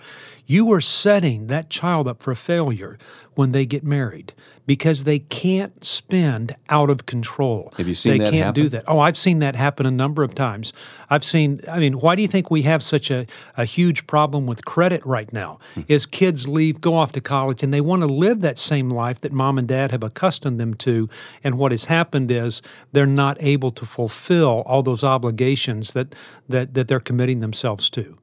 You 0.50 0.74
are 0.74 0.82
setting 0.82 1.46
that 1.46 1.70
child 1.70 2.08
up 2.08 2.24
for 2.24 2.34
failure 2.34 2.98
when 3.36 3.52
they 3.52 3.68
get 3.68 3.84
married 3.84 4.34
because 4.66 5.04
they 5.04 5.20
can't 5.20 5.86
spend 5.86 6.56
out 6.70 6.90
of 6.90 7.06
control. 7.06 7.72
Have 7.78 7.88
you 7.88 7.94
seen 7.94 8.18
they 8.18 8.26
that 8.26 8.32
can't 8.32 8.56
do 8.56 8.68
that. 8.70 8.84
Oh, 8.88 8.98
I've 8.98 9.18
seen 9.18 9.40
that 9.40 9.56
happen 9.56 9.86
a 9.86 9.92
number 9.92 10.24
of 10.24 10.34
times. 10.34 10.74
I've 11.12 11.24
seen. 11.24 11.62
I 11.72 11.78
mean, 11.78 12.00
why 12.00 12.16
do 12.16 12.24
you 12.24 12.28
think 12.28 12.50
we 12.50 12.64
have 12.64 12.82
such 12.82 13.12
a, 13.12 13.28
a 13.58 13.66
huge 13.66 14.08
problem 14.08 14.48
with 14.48 14.66
credit 14.66 15.06
right 15.06 15.32
now? 15.32 15.60
Hmm. 15.76 15.82
Is 15.88 16.08
kids 16.08 16.48
leave, 16.48 16.82
go 16.82 16.96
off 16.96 17.12
to 17.12 17.22
college, 17.22 17.62
and 17.62 17.72
they 17.72 17.82
want 17.82 18.02
to 18.02 18.08
live 18.08 18.42
that 18.42 18.58
same 18.58 18.90
life 18.90 19.22
that 19.22 19.32
mom 19.32 19.60
and 19.60 19.68
dad 19.68 19.92
have 19.92 20.04
accustomed 20.04 20.60
them 20.60 20.74
to. 20.76 21.08
And 21.44 21.60
what 21.60 21.72
has 21.72 21.86
happened 21.86 22.32
is 22.32 22.64
they're 22.92 23.06
not 23.06 23.38
able 23.40 23.70
to 23.74 23.86
fulfill 23.86 24.64
all 24.66 24.82
those 24.82 25.04
obligations 25.04 25.94
that 25.94 26.16
that 26.48 26.74
that 26.74 26.88
they're 26.88 27.00
committing 27.00 27.40
themselves 27.40 27.88
to. 27.92 28.19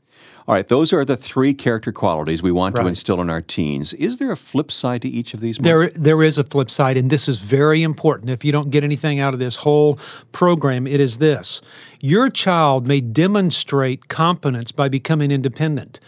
All 0.48 0.54
right, 0.54 0.66
those 0.66 0.92
are 0.92 1.04
the 1.04 1.16
three 1.16 1.54
character 1.54 1.90
qualities 1.90 2.40
we 2.40 2.52
want 2.52 2.76
to 2.76 2.86
instill 2.86 3.20
in 3.20 3.28
our 3.28 3.42
teens. 3.42 3.92
Is 3.94 4.18
there 4.18 4.30
a 4.30 4.36
flip 4.36 4.70
side 4.70 5.02
to 5.02 5.08
each 5.08 5.34
of 5.34 5.40
these? 5.40 5.58
Mark? 5.58 5.64
There, 5.64 5.88
there 6.00 6.22
is 6.22 6.38
a 6.38 6.44
flip 6.44 6.70
side, 6.70 6.96
and 6.96 7.10
this 7.10 7.28
is 7.28 7.38
very 7.38 7.82
important. 7.82 8.30
If 8.30 8.44
you 8.44 8.52
don't 8.52 8.70
get 8.70 8.84
anything 8.84 9.18
out 9.18 9.34
of 9.34 9.40
this 9.40 9.56
whole 9.56 9.98
program, 10.30 10.86
it 10.86 11.00
is 11.00 11.18
this 11.18 11.60
your 12.00 12.30
child 12.30 12.86
may 12.86 13.00
demonstrate 13.00 14.06
competence 14.06 14.70
by 14.70 14.88
becoming 14.88 15.32
independent. 15.32 15.98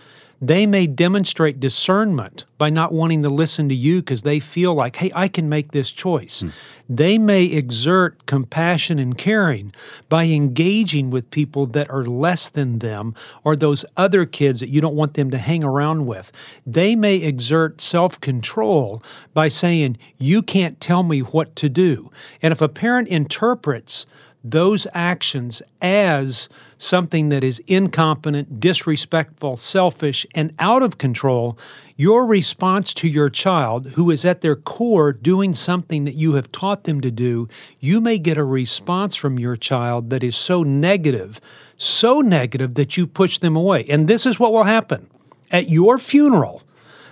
They 0.40 0.66
may 0.66 0.86
demonstrate 0.86 1.58
discernment 1.58 2.44
by 2.58 2.70
not 2.70 2.92
wanting 2.92 3.22
to 3.24 3.28
listen 3.28 3.68
to 3.70 3.74
you 3.74 4.00
because 4.00 4.22
they 4.22 4.38
feel 4.38 4.72
like, 4.72 4.96
hey, 4.96 5.10
I 5.14 5.26
can 5.26 5.48
make 5.48 5.72
this 5.72 5.90
choice. 5.90 6.40
Hmm. 6.40 6.48
They 6.88 7.18
may 7.18 7.44
exert 7.44 8.24
compassion 8.26 8.98
and 8.98 9.18
caring 9.18 9.72
by 10.08 10.24
engaging 10.24 11.10
with 11.10 11.30
people 11.30 11.66
that 11.66 11.90
are 11.90 12.06
less 12.06 12.48
than 12.48 12.78
them 12.78 13.14
or 13.44 13.56
those 13.56 13.84
other 13.96 14.24
kids 14.24 14.60
that 14.60 14.70
you 14.70 14.80
don't 14.80 14.94
want 14.94 15.14
them 15.14 15.30
to 15.32 15.38
hang 15.38 15.64
around 15.64 16.06
with. 16.06 16.30
They 16.66 16.94
may 16.94 17.16
exert 17.16 17.80
self 17.80 18.20
control 18.20 19.02
by 19.34 19.48
saying, 19.48 19.98
You 20.18 20.40
can't 20.40 20.80
tell 20.80 21.02
me 21.02 21.20
what 21.20 21.56
to 21.56 21.68
do. 21.68 22.10
And 22.40 22.52
if 22.52 22.60
a 22.60 22.68
parent 22.68 23.08
interprets 23.08 24.06
those 24.44 24.86
actions 24.94 25.60
as 25.82 26.48
something 26.78 27.28
that 27.28 27.42
is 27.42 27.60
incompetent, 27.66 28.60
disrespectful, 28.60 29.56
selfish, 29.56 30.26
and 30.34 30.54
out 30.58 30.82
of 30.82 30.98
control, 30.98 31.58
your 31.96 32.24
response 32.24 32.94
to 32.94 33.08
your 33.08 33.28
child, 33.28 33.86
who 33.88 34.10
is 34.10 34.24
at 34.24 34.40
their 34.40 34.54
core 34.54 35.12
doing 35.12 35.52
something 35.52 36.04
that 36.04 36.14
you 36.14 36.34
have 36.34 36.50
taught 36.52 36.84
them 36.84 37.00
to 37.00 37.10
do, 37.10 37.48
you 37.80 38.00
may 38.00 38.18
get 38.18 38.38
a 38.38 38.44
response 38.44 39.16
from 39.16 39.38
your 39.38 39.56
child 39.56 40.10
that 40.10 40.22
is 40.22 40.36
so 40.36 40.62
negative, 40.62 41.40
so 41.76 42.20
negative 42.20 42.74
that 42.74 42.96
you 42.96 43.06
push 43.06 43.38
them 43.38 43.56
away. 43.56 43.84
And 43.88 44.06
this 44.06 44.24
is 44.24 44.38
what 44.38 44.52
will 44.52 44.64
happen. 44.64 45.08
At 45.50 45.68
your 45.68 45.98
funeral, 45.98 46.62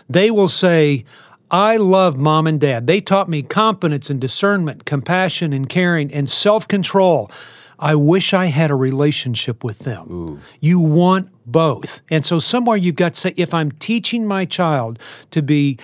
they 0.09 0.31
will 0.31 0.49
say, 0.49 1.05
I 1.51 1.77
love 1.77 2.17
mom 2.17 2.47
and 2.47 2.61
dad. 2.61 2.87
They 2.87 3.01
taught 3.01 3.29
me 3.29 3.43
competence 3.43 4.11
and 4.11 4.21
discernment, 4.21 4.85
compassion 4.85 5.53
and 5.53 5.69
caring, 5.69 6.13
and 6.13 6.29
self 6.29 6.67
control. 6.67 7.31
I 7.79 7.95
wish 7.95 8.33
I 8.33 8.47
had 8.47 8.71
a 8.71 8.75
relationship 8.75 9.63
with 9.63 9.81
them. 9.81 10.11
Ooh. 10.11 10.41
You 10.61 10.81
want 10.81 11.29
both. 11.45 12.01
And 12.11 12.25
so, 12.25 12.39
somewhere 12.39 12.77
you've 12.77 12.97
got 12.97 13.15
to 13.15 13.21
say, 13.21 13.35
if 13.37 13.53
I'm 13.53 13.71
teaching 13.73 14.27
my 14.27 14.45
child 14.45 14.99
to 15.33 15.43
be 15.43 15.79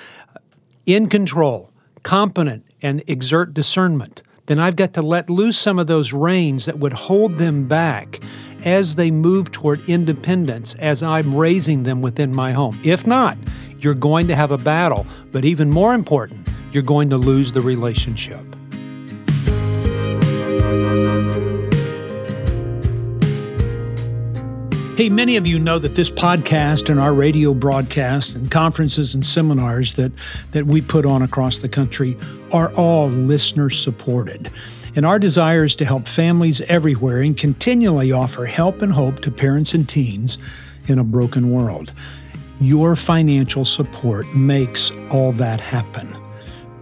in 0.87 1.09
control, 1.09 1.71
competent, 2.03 2.65
and 2.81 3.05
exert 3.07 3.55
discernment, 3.55 4.23
then 4.47 4.59
I've 4.59 4.77
got 4.77 4.95
to 4.95 5.03
let 5.03 5.31
loose 5.31 5.59
some 5.59 5.79
of 5.79 5.87
those 5.87 6.13
reins 6.13 6.67
that 6.67 6.79
would 6.79 6.93
hold 6.93 7.39
them 7.39 7.69
back 7.69 8.21
as 8.65 8.97
they 8.97 9.11
move 9.11 9.51
toward 9.53 9.89
independence 9.89 10.75
as 10.75 11.03
I'm 11.03 11.35
raising 11.35 11.83
them 11.83 12.03
within 12.03 12.35
my 12.35 12.53
home. 12.53 12.79
If 12.85 13.07
not, 13.07 13.39
you're 13.81 13.95
going 13.95 14.29
to 14.29 14.37
have 14.37 14.51
a 14.51 14.59
battle, 14.59 15.07
but 15.33 15.45
even 15.45 15.71
more 15.71 15.95
important, 15.95 16.49
you're 16.73 16.83
going 16.83 17.11
to 17.11 17.17
lose 17.17 17.53
the 17.53 17.61
relationship. 17.61 18.52
Hey, 25.03 25.09
many 25.09 25.37
of 25.37 25.49
you 25.49 25.59
know 25.59 25.81
that 25.81 25.97
this 25.97 26.13
podcast 26.13 26.89
and 26.89 27.01
our 27.01 27.13
radio 27.13 27.55
broadcast 27.55 28.37
and 28.37 28.49
conferences 28.49 29.17
and 29.17 29.27
seminars 29.27 29.95
that, 29.95 30.13
that 30.53 30.67
we 30.67 30.81
put 30.81 31.05
on 31.05 31.23
across 31.23 31.59
the 31.59 31.69
country 31.69 32.17
are 32.53 32.73
all 32.75 33.09
listener 33.09 33.69
supported. 33.69 34.49
And 34.95 35.05
our 35.05 35.19
desire 35.19 35.65
is 35.65 35.75
to 35.75 35.85
help 35.85 36.07
families 36.07 36.61
everywhere 36.61 37.21
and 37.21 37.37
continually 37.37 38.13
offer 38.13 38.45
help 38.45 38.81
and 38.81 38.93
hope 38.93 39.19
to 39.23 39.33
parents 39.33 39.75
and 39.75 39.89
teens 39.89 40.39
in 40.87 41.01
a 41.01 41.05
broken 41.05 41.51
world. 41.51 41.93
Your 42.61 42.95
financial 42.95 43.65
support 43.65 44.33
makes 44.37 44.93
all 45.11 45.33
that 45.33 45.61
happen. 45.61 46.22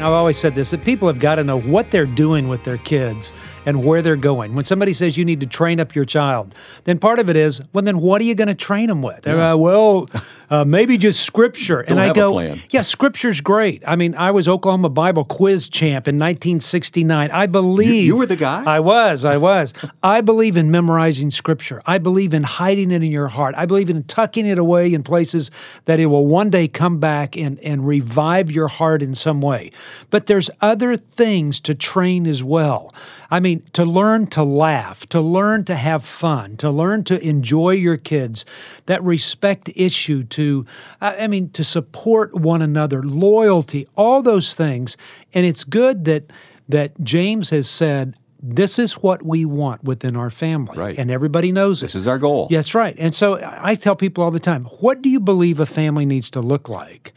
I've 0.01 0.13
always 0.13 0.39
said 0.39 0.55
this 0.55 0.71
that 0.71 0.83
people 0.83 1.09
have 1.09 1.19
got 1.19 1.35
to 1.35 1.45
know 1.45 1.61
what 1.61 1.91
they're 1.91 2.07
doing 2.07 2.49
with 2.49 2.65
their 2.65 2.79
kids 2.79 3.35
and 3.67 3.85
where 3.85 4.03
they're 4.03 4.17
going. 4.17 4.55
When 4.55 4.65
somebody 4.65 4.93
says 4.93 5.17
you 5.17 5.25
need 5.25 5.41
to 5.41 5.47
train 5.47 5.81
up 5.81 5.95
your 5.95 6.05
child, 6.05 6.55
then 6.85 6.99
part 6.99 7.19
of 7.19 7.29
it 7.29 7.37
is, 7.37 7.61
well, 7.73 7.85
then 7.85 8.01
what 8.01 8.21
are 8.21 8.25
you 8.25 8.35
going 8.35 8.49
to 8.49 8.55
train 8.55 8.89
them 8.89 9.03
with? 9.03 9.27
Yeah. 9.27 9.53
Uh, 9.53 9.57
well, 9.57 10.09
uh, 10.51 10.65
maybe 10.65 10.99
just 10.99 11.21
scripture. 11.25 11.81
and 11.81 12.01
I 12.01 12.13
go, 12.13 12.57
yeah, 12.71 12.83
scripture's 12.83 13.41
great. 13.41 13.83
I 13.87 13.97
mean, 13.97 14.15
I 14.15 14.31
was 14.33 14.49
Oklahoma 14.49 14.89
Bible 14.89 15.25
quiz 15.25 15.69
champ 15.69 16.09
in 16.09 16.17
1969. 16.17 17.31
I 17.31 17.47
believe. 17.47 17.89
You, 17.89 18.03
you 18.03 18.17
were 18.17 18.27
the 18.27 18.37
guy? 18.37 18.65
I 18.65 18.81
was. 18.81 19.25
I 19.25 19.37
was. 19.37 19.73
I 20.03 20.21
believe 20.21 20.57
in 20.57 20.71
memorizing 20.71 21.31
scripture. 21.31 21.81
I 21.87 21.99
believe 21.99 22.35
in 22.35 22.43
hiding 22.43 22.91
it 22.91 23.03
in 23.03 23.13
your 23.13 23.29
heart. 23.29 23.55
I 23.57 23.67
believe 23.67 23.91
in 23.91 24.03
tucking 24.05 24.47
it 24.47 24.59
away 24.59 24.93
in 24.93 25.03
places 25.03 25.51
that 25.85 26.01
it 26.01 26.07
will 26.07 26.27
one 26.27 26.51
day 26.51 26.67
come 26.67 26.99
back 26.99 27.37
and, 27.37 27.61
and 27.61 27.87
revive 27.87 28.51
your 28.51 28.69
heart 28.69 29.03
in 29.03 29.15
some 29.15 29.41
way. 29.41 29.71
But 30.11 30.27
there's 30.27 30.51
other 30.61 30.97
things 30.97 31.61
to 31.61 31.75
train 31.75 32.27
as 32.27 32.43
well. 32.43 32.93
I 33.31 33.39
mean, 33.39 33.50
to 33.57 33.85
learn 33.85 34.27
to 34.29 34.43
laugh, 34.43 35.07
to 35.11 35.21
learn 35.21 35.65
to 35.65 35.75
have 35.75 36.05
fun, 36.05 36.57
to 36.59 36.71
learn 36.71 37.05
to 37.05 37.21
enjoy 37.23 37.71
your 37.71 37.97
kids, 37.97 38.45
that 38.87 39.03
respect 39.03 39.71
issue, 39.77 40.25
to, 40.25 40.67
I 41.01 41.27
mean, 41.27 41.51
to 41.51 41.65
support 41.65 42.35
one 42.35 42.63
another, 42.63 43.03
loyalty, 43.03 43.87
all 43.97 44.23
those 44.23 44.55
things. 44.55 44.97
And 45.35 45.47
it's 45.47 45.65
good 45.65 46.05
that 46.07 46.33
that 46.69 46.93
James 47.03 47.51
has 47.51 47.69
said, 47.69 48.15
this 48.43 48.79
is 48.79 48.95
what 48.95 49.25
we 49.25 49.45
want 49.45 49.85
within 49.85 50.17
our 50.17 50.31
family. 50.31 50.79
Right. 50.79 50.99
And 50.99 51.11
everybody 51.11 51.53
knows 51.53 51.81
this 51.81 51.95
is 51.95 52.07
our 52.07 52.19
goal. 52.19 52.49
That's 52.51 52.75
right. 52.75 52.95
And 52.99 53.15
so 53.15 53.39
I 53.43 53.75
tell 53.75 53.97
people 53.97 54.25
all 54.25 54.31
the 54.31 54.41
time 54.41 54.65
what 54.65 55.03
do 55.03 55.11
you 55.11 55.21
believe 55.21 55.61
a 55.61 55.67
family 55.67 56.07
needs 56.07 56.31
to 56.31 56.41
look 56.41 56.69
like? 56.69 57.13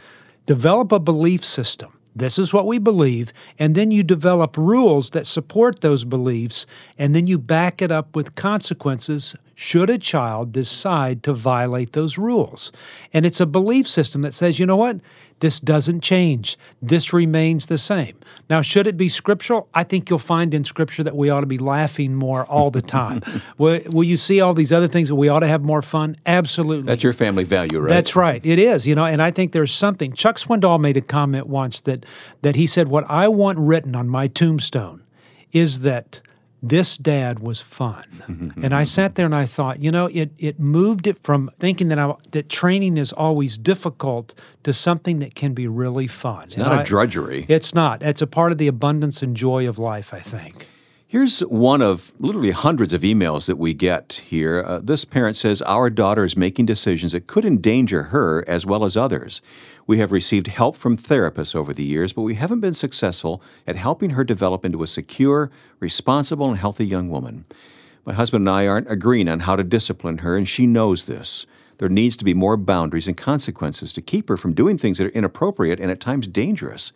Develop 0.46 0.92
a 0.92 1.00
belief 1.00 1.46
system. 1.46 1.98
This 2.16 2.38
is 2.38 2.54
what 2.54 2.68
we 2.68 2.78
believe. 2.78 3.34
And 3.58 3.76
then 3.76 3.92
you 3.92 4.04
develop 4.04 4.58
rules 4.58 5.12
that 5.12 5.28
support 5.28 5.82
those 5.82 6.04
beliefs, 6.04 6.66
and 6.98 7.16
then 7.16 7.28
you 7.28 7.38
back 7.38 7.82
it 7.82 7.92
up 7.92 8.16
with 8.16 8.36
consequences 8.36 9.36
should 9.56 9.90
a 9.90 9.98
child 9.98 10.52
decide 10.52 11.24
to 11.24 11.34
violate 11.34 11.94
those 11.94 12.18
rules. 12.18 12.72
And 13.14 13.26
it's 13.26 13.40
a 13.40 13.46
belief 13.46 13.88
system 13.88 14.22
that 14.24 14.34
says, 14.34 14.60
you 14.60 14.66
know 14.66 14.78
what? 14.78 15.00
This 15.40 15.60
doesn't 15.60 16.02
change. 16.02 16.58
This 16.82 17.12
remains 17.12 17.66
the 17.66 17.78
same. 17.78 18.18
Now, 18.50 18.62
should 18.62 18.88
it 18.88 18.96
be 18.96 19.10
scriptural? 19.10 19.68
I 19.74 19.84
think 19.84 20.10
you'll 20.10 20.20
find 20.20 20.54
in 20.54 20.64
scripture 20.64 21.04
that 21.04 21.18
we 21.18 21.30
ought 21.30 21.42
to 21.42 21.46
be 21.46 21.58
laughing 21.58 22.16
more 22.16 22.46
all 22.46 22.72
the 22.72 22.82
time. 22.82 23.22
will, 23.58 23.82
will, 23.88 24.06
you 24.06 24.16
see 24.16 24.40
all 24.40 24.54
these 24.54 24.72
other 24.72 24.88
things 24.88 25.10
that 25.10 25.16
we 25.16 25.28
ought 25.28 25.42
to 25.42 25.48
have 25.48 25.62
more 25.62 25.82
fun? 25.82 26.16
Absolutely. 26.26 26.86
That's 26.86 27.04
your 27.04 27.12
family 27.12 27.44
value, 27.44 27.80
right? 27.80 27.90
That's 27.90 28.16
right. 28.16 28.44
It 28.46 28.58
is, 28.58 28.88
you 28.88 28.96
know, 28.96 29.06
and 29.06 29.22
I 29.22 29.32
think 29.32 29.52
there's 29.52 29.74
something. 29.74 30.14
Chuck 30.14 30.38
Swindoll 30.38 30.80
made 30.80 30.96
a 30.96 31.02
comment 31.02 31.48
once 31.48 31.82
that 31.82 32.06
that 32.42 32.56
he 32.56 32.66
said, 32.66 32.88
What 32.88 33.04
I 33.10 33.28
want 33.28 33.60
written 33.60 33.98
on 33.98 34.08
my 34.08 34.30
tombstone 34.30 35.04
is 35.52 35.82
that 35.82 36.22
this 36.64 36.98
dad 36.98 37.40
was 37.40 37.60
fun. 37.60 38.54
and 38.64 38.74
I 38.74 38.86
sat 38.86 39.16
there 39.16 39.26
and 39.26 39.36
I 39.36 39.46
thought, 39.46 39.84
you 39.84 39.92
know, 39.92 40.08
it 40.08 40.32
it 40.38 40.60
moved 40.60 41.06
it 41.08 41.22
from 41.22 41.52
thinking 41.60 41.90
that 41.90 42.00
I, 42.00 42.16
that 42.32 42.48
training 42.48 42.98
is 42.98 43.12
always 43.12 43.58
difficult 43.58 44.34
to 44.64 44.74
something 44.74 45.20
that 45.20 45.36
can 45.36 45.54
be 45.54 45.68
really 45.68 46.08
fun. 46.08 46.44
It's 46.44 46.56
and 46.56 46.64
not 46.64 46.72
I, 46.72 46.82
a 46.82 46.86
drudgery. 46.86 47.46
It's 47.50 47.76
not. 47.76 48.02
It's 48.02 48.22
a 48.22 48.28
part 48.28 48.54
of 48.54 48.58
the 48.58 48.68
abundance 48.68 49.22
and 49.22 49.36
joy 49.36 49.68
of 49.68 49.78
life, 49.78 50.14
I 50.14 50.20
think. 50.22 50.68
Here's 51.14 51.42
one 51.42 51.84
of 51.84 52.12
literally 52.18 52.50
hundreds 52.50 52.92
of 52.92 53.04
emails 53.04 53.46
that 53.46 53.60
we 53.60 53.76
get 53.76 54.24
here. 54.26 54.64
Uh, 54.66 54.80
this 54.80 55.06
parent 55.06 55.38
says, 55.38 55.62
Our 55.62 55.92
daughter 55.92 56.24
is 56.24 56.36
making 56.36 56.66
decisions 56.66 57.12
that 57.12 57.28
could 57.28 57.46
endanger 57.46 58.06
her 58.06 58.44
as 58.48 58.66
well 58.66 58.84
as 58.84 58.98
others. 58.98 59.40
We 59.86 60.00
have 60.00 60.12
received 60.12 60.48
help 60.48 60.76
from 60.76 60.98
therapists 60.98 61.54
over 61.54 61.72
the 61.72 61.84
years, 61.84 62.14
but 62.14 62.24
we 62.24 62.34
haven't 62.34 62.62
been 62.62 62.74
successful 62.74 63.44
at 63.68 63.76
helping 63.76 64.10
her 64.10 64.24
develop 64.24 64.66
into 64.66 64.82
a 64.82 64.88
secure, 64.88 65.52
responsible, 65.80 66.50
and 66.50 66.58
healthy 66.58 66.88
young 66.88 67.10
woman. 67.10 67.46
My 68.06 68.14
husband 68.14 68.48
and 68.48 68.50
I 68.50 68.66
aren't 68.66 68.90
agreeing 68.90 69.30
on 69.30 69.42
how 69.42 69.56
to 69.56 69.64
discipline 69.64 70.18
her, 70.18 70.36
and 70.36 70.50
she 70.50 70.66
knows 70.66 71.04
this. 71.04 71.46
There 71.78 71.90
needs 71.90 72.18
to 72.18 72.26
be 72.26 72.34
more 72.34 72.58
boundaries 72.58 73.06
and 73.08 73.16
consequences 73.16 73.94
to 73.94 74.02
keep 74.02 74.30
her 74.30 74.38
from 74.38 74.56
doing 74.56 74.80
things 74.80 74.98
that 74.98 75.06
are 75.06 75.10
inappropriate 75.12 75.80
and 75.80 75.92
at 75.92 76.00
times 76.00 76.26
dangerous 76.26 76.92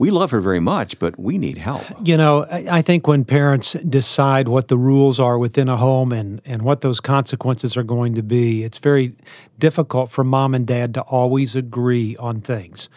we 0.00 0.10
love 0.10 0.30
her 0.30 0.40
very 0.40 0.60
much, 0.60 0.98
but 0.98 1.20
we 1.20 1.36
need 1.36 1.58
help. 1.58 1.84
You 2.02 2.16
know, 2.16 2.46
I 2.50 2.80
think 2.80 3.06
when 3.06 3.22
parents 3.22 3.74
decide 3.86 4.48
what 4.48 4.68
the 4.68 4.78
rules 4.78 5.20
are 5.20 5.38
within 5.38 5.68
a 5.68 5.76
home 5.76 6.10
and, 6.10 6.40
and 6.46 6.62
what 6.62 6.80
those 6.80 7.00
consequences 7.00 7.76
are 7.76 7.82
going 7.82 8.14
to 8.14 8.22
be, 8.22 8.64
it's 8.64 8.78
very 8.78 9.12
difficult 9.58 10.10
for 10.10 10.24
mom 10.24 10.54
and 10.54 10.66
dad 10.66 10.94
to 10.94 11.02
always 11.02 11.54
agree 11.54 12.16
on 12.16 12.40
things. 12.40 12.88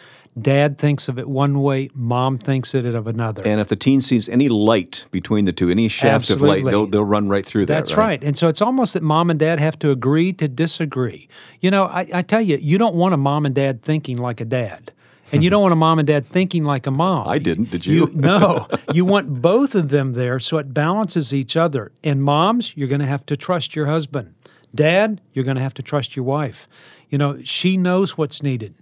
Dad 0.42 0.78
thinks 0.78 1.10
of 1.10 1.20
it 1.20 1.28
one 1.28 1.60
way, 1.60 1.90
mom 1.94 2.38
thinks 2.38 2.74
of 2.74 2.86
it 2.86 2.96
of 2.96 3.06
another. 3.06 3.44
And 3.46 3.60
if 3.60 3.68
the 3.68 3.76
teen 3.76 4.00
sees 4.00 4.30
any 4.30 4.48
light 4.48 5.06
between 5.12 5.44
the 5.44 5.52
two, 5.52 5.70
any 5.70 5.90
shaft 5.90 6.32
Absolutely. 6.32 6.60
of 6.60 6.64
light, 6.64 6.72
they'll, 6.72 6.88
they'll 6.88 7.04
run 7.04 7.28
right 7.28 7.46
through 7.46 7.66
that. 7.66 7.74
That's 7.74 7.92
right? 7.92 7.98
right? 7.98 8.24
And 8.24 8.38
so 8.38 8.48
it's 8.48 8.62
almost 8.62 8.94
that 8.94 9.04
mom 9.04 9.30
and 9.30 9.38
dad 9.38 9.60
have 9.60 9.78
to 9.80 9.92
agree 9.92 10.32
to 10.32 10.48
disagree. 10.48 11.28
You 11.60 11.70
know, 11.70 11.84
I, 11.84 12.08
I 12.14 12.22
tell 12.22 12.42
you, 12.42 12.56
you 12.56 12.78
don't 12.78 12.96
want 12.96 13.14
a 13.14 13.18
mom 13.18 13.46
and 13.46 13.54
dad 13.54 13.84
thinking 13.84 14.16
like 14.16 14.40
a 14.40 14.46
dad. 14.46 14.94
And 15.34 15.44
you 15.44 15.50
don't 15.50 15.62
want 15.62 15.74
a 15.74 15.78
mom 15.78 16.00
and 16.00 16.08
dad 16.08 16.30
thinking 16.30 16.64
like 16.64 16.86
a 16.86 16.92
mom. 16.92 17.28
I 17.28 17.40
didn't. 17.40 17.72
Did 17.72 17.86
you? 17.86 18.08
you 18.08 18.12
no. 18.14 18.68
You 18.94 19.06
want 19.06 19.42
both 19.42 19.74
of 19.74 19.90
them 19.90 20.14
there 20.14 20.40
so 20.40 20.60
it 20.60 20.74
balances 20.74 21.34
each 21.34 21.58
other. 21.58 21.92
And 22.04 22.22
moms, 22.24 22.78
you're 22.78 22.88
going 22.88 23.02
to 23.02 23.08
have 23.08 23.26
to 23.26 23.36
trust 23.36 23.76
your 23.76 23.88
husband. 23.88 24.36
Dad, 24.76 25.20
you're 25.34 25.46
going 25.46 25.58
to 25.58 25.64
have 25.64 25.74
to 25.76 25.82
trust 25.82 26.16
your 26.16 26.26
wife. 26.26 26.68
You 27.10 27.18
know, 27.18 27.40
she 27.44 27.76
knows 27.76 28.18
what's 28.18 28.44
needed. 28.44 28.76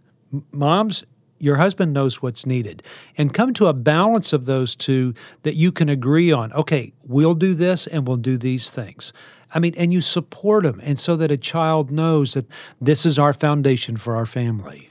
Moms, 0.51 1.05
your 1.39 1.55
husband 1.55 1.93
knows 1.93 2.22
what's 2.22 2.46
needed. 2.46 2.84
And 3.17 3.34
come 3.34 3.53
to 3.55 3.67
a 3.67 3.74
balance 3.74 4.34
of 4.34 4.46
those 4.46 4.75
two 4.75 5.13
that 5.43 5.55
you 5.55 5.72
can 5.72 5.88
agree 5.89 6.31
on. 6.31 6.51
Okay, 6.53 6.93
we'll 7.08 7.34
do 7.34 7.53
this 7.53 7.88
and 7.88 8.08
we'll 8.08 8.17
do 8.17 8.38
these 8.38 8.70
things. 8.70 9.13
I 9.53 9.60
mean, 9.60 9.74
and 9.77 9.91
you 9.91 10.01
support 10.01 10.63
them, 10.63 10.79
and 10.84 10.98
so 10.98 11.17
that 11.17 11.29
a 11.29 11.36
child 11.36 11.91
knows 11.91 12.36
that 12.36 12.46
this 12.79 13.05
is 13.05 13.20
our 13.20 13.34
foundation 13.34 13.98
for 13.98 14.15
our 14.15 14.25
family. 14.25 14.90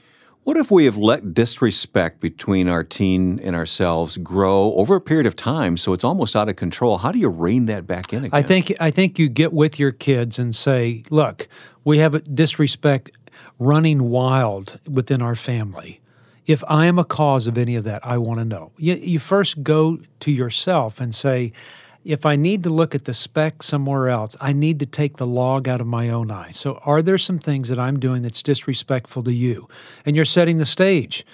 What 0.51 0.59
if 0.59 0.69
we 0.69 0.83
have 0.83 0.97
let 0.97 1.33
disrespect 1.33 2.19
between 2.19 2.67
our 2.67 2.83
teen 2.83 3.39
and 3.39 3.55
ourselves 3.55 4.17
grow 4.17 4.73
over 4.73 4.97
a 4.97 4.99
period 4.99 5.25
of 5.25 5.37
time 5.37 5.77
so 5.77 5.93
it's 5.93 6.03
almost 6.03 6.35
out 6.35 6.49
of 6.49 6.57
control? 6.57 6.97
How 6.97 7.13
do 7.13 7.19
you 7.19 7.29
rein 7.29 7.67
that 7.67 7.87
back 7.87 8.11
in 8.11 8.25
again? 8.25 8.37
I 8.37 8.41
think 8.41 8.73
I 8.81 8.91
think 8.91 9.17
you 9.17 9.29
get 9.29 9.53
with 9.53 9.79
your 9.79 9.93
kids 9.93 10.37
and 10.37 10.53
say, 10.53 11.03
"Look, 11.09 11.47
we 11.85 11.99
have 11.99 12.35
disrespect 12.35 13.11
running 13.59 14.09
wild 14.09 14.77
within 14.85 15.21
our 15.21 15.35
family. 15.35 16.01
if 16.45 16.65
I 16.67 16.85
am 16.87 16.99
a 16.99 17.05
cause 17.05 17.47
of 17.47 17.57
any 17.57 17.77
of 17.77 17.85
that, 17.85 18.05
I 18.05 18.17
want 18.17 18.39
to 18.39 18.45
know. 18.45 18.73
You, 18.75 18.95
you 18.95 19.19
first 19.19 19.63
go 19.63 19.99
to 20.19 20.31
yourself 20.33 20.99
and 20.99 21.15
say, 21.15 21.53
if 22.03 22.25
I 22.25 22.35
need 22.35 22.63
to 22.63 22.69
look 22.69 22.95
at 22.95 23.05
the 23.05 23.13
speck 23.13 23.63
somewhere 23.63 24.09
else, 24.09 24.35
I 24.41 24.53
need 24.53 24.79
to 24.79 24.85
take 24.85 25.17
the 25.17 25.27
log 25.27 25.67
out 25.67 25.81
of 25.81 25.87
my 25.87 26.09
own 26.09 26.31
eye. 26.31 26.51
So, 26.51 26.79
are 26.85 27.01
there 27.01 27.17
some 27.17 27.39
things 27.39 27.69
that 27.69 27.79
I'm 27.79 27.99
doing 27.99 28.21
that's 28.21 28.43
disrespectful 28.43 29.23
to 29.23 29.33
you? 29.33 29.67
And 30.05 30.15
you're 30.15 30.25
setting 30.25 30.57
the 30.57 30.65
stage. 30.65 31.25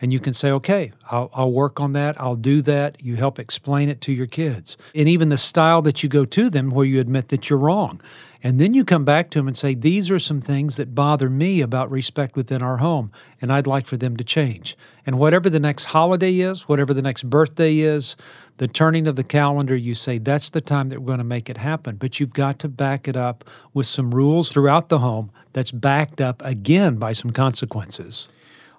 And 0.00 0.12
you 0.12 0.20
can 0.20 0.34
say, 0.34 0.50
okay, 0.50 0.92
I'll, 1.10 1.30
I'll, 1.32 1.52
work 1.52 1.80
on 1.80 1.92
that. 1.92 2.20
I'll 2.20 2.36
do 2.36 2.62
that. 2.62 3.02
You 3.02 3.16
help 3.16 3.38
explain 3.38 3.88
it 3.88 4.00
to 4.02 4.12
your 4.12 4.26
kids. 4.26 4.76
And 4.94 5.08
even 5.08 5.28
the 5.28 5.38
style 5.38 5.82
that 5.82 6.02
you 6.02 6.08
go 6.08 6.24
to 6.24 6.50
them 6.50 6.70
where 6.70 6.84
you 6.84 7.00
admit 7.00 7.28
that 7.28 7.48
you're 7.48 7.58
wrong. 7.58 8.00
And 8.44 8.60
then 8.60 8.74
you 8.74 8.84
come 8.84 9.06
back 9.06 9.30
to 9.30 9.38
them 9.38 9.48
and 9.48 9.56
say, 9.56 9.74
These 9.74 10.10
are 10.10 10.18
some 10.18 10.42
things 10.42 10.76
that 10.76 10.94
bother 10.94 11.30
me 11.30 11.62
about 11.62 11.90
respect 11.90 12.36
within 12.36 12.60
our 12.60 12.76
home, 12.76 13.10
and 13.40 13.50
I'd 13.50 13.66
like 13.66 13.86
for 13.86 13.96
them 13.96 14.18
to 14.18 14.24
change. 14.24 14.76
And 15.06 15.18
whatever 15.18 15.48
the 15.48 15.58
next 15.58 15.84
holiday 15.84 16.40
is, 16.40 16.68
whatever 16.68 16.92
the 16.92 17.00
next 17.00 17.22
birthday 17.30 17.78
is, 17.78 18.16
the 18.58 18.68
turning 18.68 19.06
of 19.06 19.16
the 19.16 19.24
calendar, 19.24 19.74
you 19.74 19.94
say, 19.94 20.18
That's 20.18 20.50
the 20.50 20.60
time 20.60 20.90
that 20.90 21.00
we're 21.00 21.06
going 21.06 21.18
to 21.18 21.24
make 21.24 21.48
it 21.48 21.56
happen. 21.56 21.96
But 21.96 22.20
you've 22.20 22.34
got 22.34 22.58
to 22.58 22.68
back 22.68 23.08
it 23.08 23.16
up 23.16 23.44
with 23.72 23.86
some 23.86 24.14
rules 24.14 24.50
throughout 24.50 24.90
the 24.90 24.98
home 24.98 25.30
that's 25.54 25.70
backed 25.70 26.20
up 26.20 26.42
again 26.44 26.96
by 26.96 27.14
some 27.14 27.30
consequences. 27.30 28.28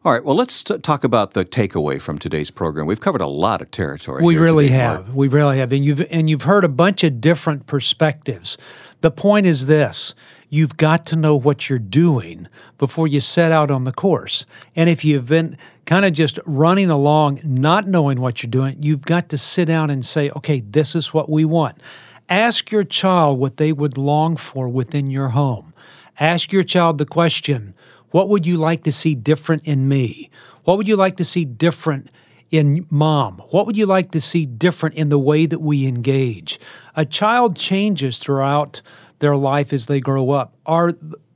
All 0.05 0.13
right. 0.13 0.23
Well, 0.23 0.35
let's 0.35 0.63
t- 0.63 0.77
talk 0.77 1.03
about 1.03 1.33
the 1.33 1.43
takeaway 1.43 1.99
from 1.99 2.19
today's 2.19 2.51
program. 2.51 2.85
We've 2.85 2.99
covered 2.99 3.21
a 3.21 3.27
lot 3.27 3.63
of 3.63 3.71
territory. 3.71 4.23
We 4.23 4.37
really 4.37 4.67
today, 4.67 4.77
have. 4.77 5.07
Mark. 5.07 5.17
We 5.17 5.27
really 5.29 5.57
have, 5.57 5.73
and 5.73 5.83
you've 5.83 6.01
and 6.11 6.29
you've 6.29 6.43
heard 6.43 6.63
a 6.63 6.69
bunch 6.69 7.03
of 7.03 7.19
different 7.19 7.65
perspectives. 7.65 8.55
The 9.01 9.09
point 9.09 9.47
is 9.47 9.65
this: 9.65 10.13
you've 10.47 10.77
got 10.77 11.07
to 11.07 11.15
know 11.15 11.35
what 11.35 11.71
you're 11.71 11.79
doing 11.79 12.47
before 12.77 13.07
you 13.07 13.19
set 13.19 13.51
out 13.51 13.71
on 13.71 13.85
the 13.85 13.91
course. 13.91 14.45
And 14.75 14.91
if 14.91 15.03
you've 15.03 15.25
been 15.25 15.57
kind 15.87 16.05
of 16.05 16.13
just 16.13 16.37
running 16.45 16.91
along, 16.91 17.39
not 17.43 17.87
knowing 17.87 18.21
what 18.21 18.43
you're 18.43 18.51
doing, 18.51 18.77
you've 18.83 19.01
got 19.01 19.29
to 19.29 19.39
sit 19.39 19.65
down 19.65 19.89
and 19.89 20.05
say, 20.05 20.29
"Okay, 20.35 20.59
this 20.59 20.93
is 20.93 21.15
what 21.15 21.31
we 21.31 21.45
want." 21.45 21.81
Ask 22.29 22.71
your 22.71 22.83
child 22.83 23.39
what 23.39 23.57
they 23.57 23.71
would 23.71 23.97
long 23.97 24.37
for 24.37 24.69
within 24.69 25.09
your 25.09 25.29
home. 25.29 25.73
Ask 26.19 26.51
your 26.51 26.63
child 26.63 26.99
the 26.99 27.07
question 27.07 27.73
what 28.15 28.29
would 28.29 28.45
you 28.45 28.55
like 28.55 28.83
to 28.83 28.93
see 28.93 29.13
different 29.13 29.67
in 29.67 29.89
me? 29.89 30.29
What 30.63 30.77
would 30.77 30.87
you 30.87 30.95
like 30.95 31.17
to 31.17 31.25
see 31.25 31.43
different 31.43 32.09
in 32.49 32.87
mom? 32.89 33.39
What 33.49 33.65
would 33.65 33.75
you 33.75 33.85
like 33.85 34.11
to 34.11 34.21
see 34.21 34.45
different 34.45 34.95
in 34.95 35.09
the 35.09 35.19
way 35.19 35.45
that 35.45 35.59
we 35.59 35.85
engage? 35.85 36.57
A 36.95 37.03
child 37.03 37.57
changes 37.57 38.17
throughout 38.17 38.81
their 39.19 39.35
life 39.35 39.73
as 39.73 39.87
they 39.87 39.99
grow 39.99 40.29
up. 40.29 40.55
Are 40.65 40.93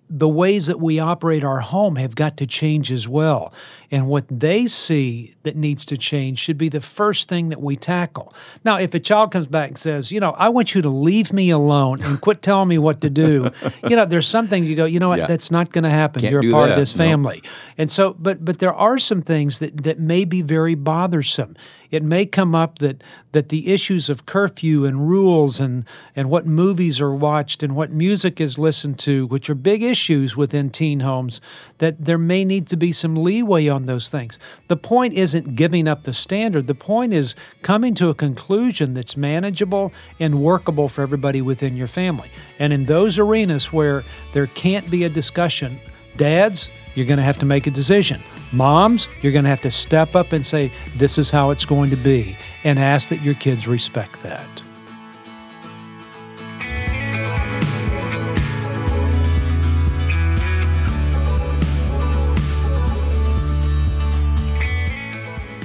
the 0.10 0.28
ways 0.28 0.66
that 0.66 0.80
we 0.80 0.98
operate 0.98 1.44
our 1.44 1.60
home 1.60 1.96
have 1.96 2.16
got 2.16 2.38
to 2.38 2.48
change 2.48 2.92
as 2.92 3.08
well. 3.08 3.54
And 3.92 4.08
what 4.08 4.26
they 4.30 4.68
see 4.68 5.36
that 5.44 5.56
needs 5.56 5.86
to 5.88 5.98
change 5.98 6.40
should 6.40 6.58
be 6.58 6.70
the 6.70 6.82
first 6.82 7.30
thing 7.30 7.50
that 7.50 7.62
we 7.62 7.76
tackle. 7.76 8.34
Now, 8.66 8.78
if 8.78 8.94
a 8.94 9.00
child 9.00 9.32
comes 9.32 9.48
back 9.48 9.70
and 9.70 9.78
says, 9.78 10.12
you 10.12 10.20
know, 10.20 10.32
I 10.32 10.50
want 10.50 10.74
you 10.74 10.82
to 10.82 10.90
leave 10.90 11.32
me 11.32 11.52
alone 11.52 12.02
and 12.02 12.20
quit 12.22 12.42
telling 12.42 12.70
me 12.70 12.80
what 12.80 13.02
to 13.02 13.10
do, 13.10 13.52
you 13.88 13.96
know, 13.96 14.06
there's 14.06 14.28
some 14.28 14.48
things 14.48 14.68
you 14.68 14.76
go, 14.76 14.86
you 14.86 15.00
know 15.00 15.10
what, 15.10 15.20
yeah. 15.20 15.28
that's 15.28 15.52
not 15.52 15.72
going 15.72 15.84
to 15.84 15.90
happen. 15.92 16.22
Can't 16.22 16.32
You're 16.32 16.48
a 16.48 16.52
part 16.52 16.70
that. 16.70 16.74
of 16.74 16.80
this 16.80 16.94
family. 16.94 17.42
No. 17.44 17.50
And 17.78 17.92
so, 17.92 18.14
but 18.14 18.44
but 18.44 18.60
there 18.60 18.74
are 18.74 18.98
some 18.98 19.22
things 19.22 19.60
that 19.60 19.84
that 19.84 20.00
may 20.00 20.26
be 20.26 20.42
very 20.42 20.76
bothersome. 20.76 21.56
It 21.92 22.04
may 22.04 22.26
come 22.26 22.54
up 22.54 22.80
that 22.80 23.04
that 23.32 23.50
the 23.50 23.72
issues 23.72 24.10
of 24.10 24.26
curfew 24.26 24.86
and 24.86 25.08
rules 25.08 25.60
and 25.60 25.86
and 26.16 26.30
what 26.30 26.46
movies 26.46 27.00
are 27.02 27.14
watched 27.14 27.64
and 27.64 27.76
what 27.76 27.92
music 27.92 28.40
is 28.40 28.60
listened 28.60 29.00
to, 29.00 29.28
which 29.28 29.50
are 29.50 29.56
big 29.56 29.84
issues 29.84 30.36
within 30.36 30.70
teen 30.70 31.00
homes, 31.02 31.42
that 31.80 32.06
there 32.06 32.18
may 32.18 32.46
need 32.46 32.68
to 32.68 32.78
be 32.78 32.92
some 32.92 33.16
leeway 33.16 33.68
on 33.68 33.86
those 33.86 34.10
things. 34.10 34.38
The 34.68 34.78
point 34.78 35.14
isn't 35.14 35.56
giving 35.56 35.88
up 35.88 36.04
the 36.04 36.14
standard. 36.14 36.68
The 36.68 36.76
point 36.76 37.14
is 37.14 37.36
coming 37.62 37.96
to 37.96 38.10
a 38.10 38.16
conclusion 38.16 38.94
that's 38.94 39.18
manageable 39.18 39.92
and 40.20 40.42
workable 40.42 40.90
for 40.90 41.02
everybody 41.02 41.42
within 41.42 41.76
your 41.76 41.88
family. 41.88 42.32
And 42.60 42.74
in 42.74 42.86
those 42.86 43.18
arenas 43.18 43.74
where 43.74 44.04
there 44.34 44.48
can't 44.48 44.90
be 44.90 45.04
a 45.04 45.10
discussion, 45.10 45.80
dads, 46.18 46.70
you're 46.96 47.06
going 47.06 47.18
to 47.18 47.24
have 47.24 47.40
to 47.40 47.46
make 47.46 47.68
a 47.68 47.72
decision. 47.72 48.22
Moms, 48.52 49.08
you're 49.22 49.32
going 49.32 49.44
to 49.44 49.50
have 49.50 49.62
to 49.62 49.72
step 49.72 50.16
up 50.16 50.32
and 50.34 50.46
say, 50.46 50.72
This 50.96 51.18
is 51.18 51.30
how 51.30 51.52
it's 51.52 51.66
going 51.66 51.90
to 51.92 51.96
be, 51.96 52.38
and 52.64 52.80
ask 52.80 53.10
that 53.10 53.22
your 53.22 53.36
kids 53.36 53.68
respect 53.68 54.22
that. 54.24 54.48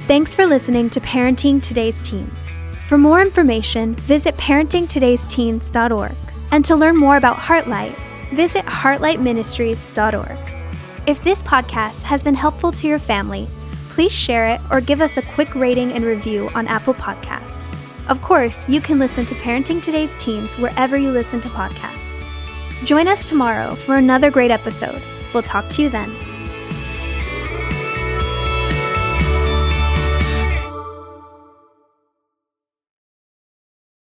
Thanks 0.07 0.35
for 0.35 0.45
listening 0.45 0.91
to 0.91 1.01
Parenting 1.01 1.63
Today's 1.63 1.99
Teens. 2.01 2.57
For 2.87 2.95
more 2.95 3.21
information, 3.21 3.95
visit 3.95 4.37
parentingtodaysteens.org. 4.37 6.15
And 6.51 6.63
to 6.65 6.75
learn 6.75 6.95
more 6.95 7.17
about 7.17 7.37
Heartlight, 7.37 7.95
visit 8.29 8.63
heartlightministries.org. 8.65 10.54
If 11.07 11.23
this 11.23 11.43
podcast 11.43 12.01
has 12.01 12.23
been 12.23 12.33
helpful 12.33 12.71
to 12.71 12.87
your 12.87 12.97
family, 12.97 13.47
please 13.89 14.11
share 14.11 14.47
it 14.47 14.61
or 14.71 14.81
give 14.81 15.01
us 15.01 15.17
a 15.17 15.21
quick 15.21 15.53
rating 15.53 15.91
and 15.91 16.03
review 16.03 16.49
on 16.55 16.67
Apple 16.67 16.95
Podcasts. 16.95 17.63
Of 18.09 18.23
course, 18.23 18.67
you 18.67 18.81
can 18.81 18.97
listen 18.97 19.23
to 19.27 19.35
Parenting 19.35 19.83
Today's 19.83 20.15
Teens 20.15 20.57
wherever 20.57 20.97
you 20.97 21.11
listen 21.11 21.41
to 21.41 21.49
podcasts. 21.49 22.19
Join 22.85 23.07
us 23.07 23.23
tomorrow 23.23 23.75
for 23.75 23.97
another 23.97 24.31
great 24.31 24.49
episode. 24.49 24.99
We'll 25.31 25.43
talk 25.43 25.69
to 25.69 25.83
you 25.83 25.89
then. 25.89 26.34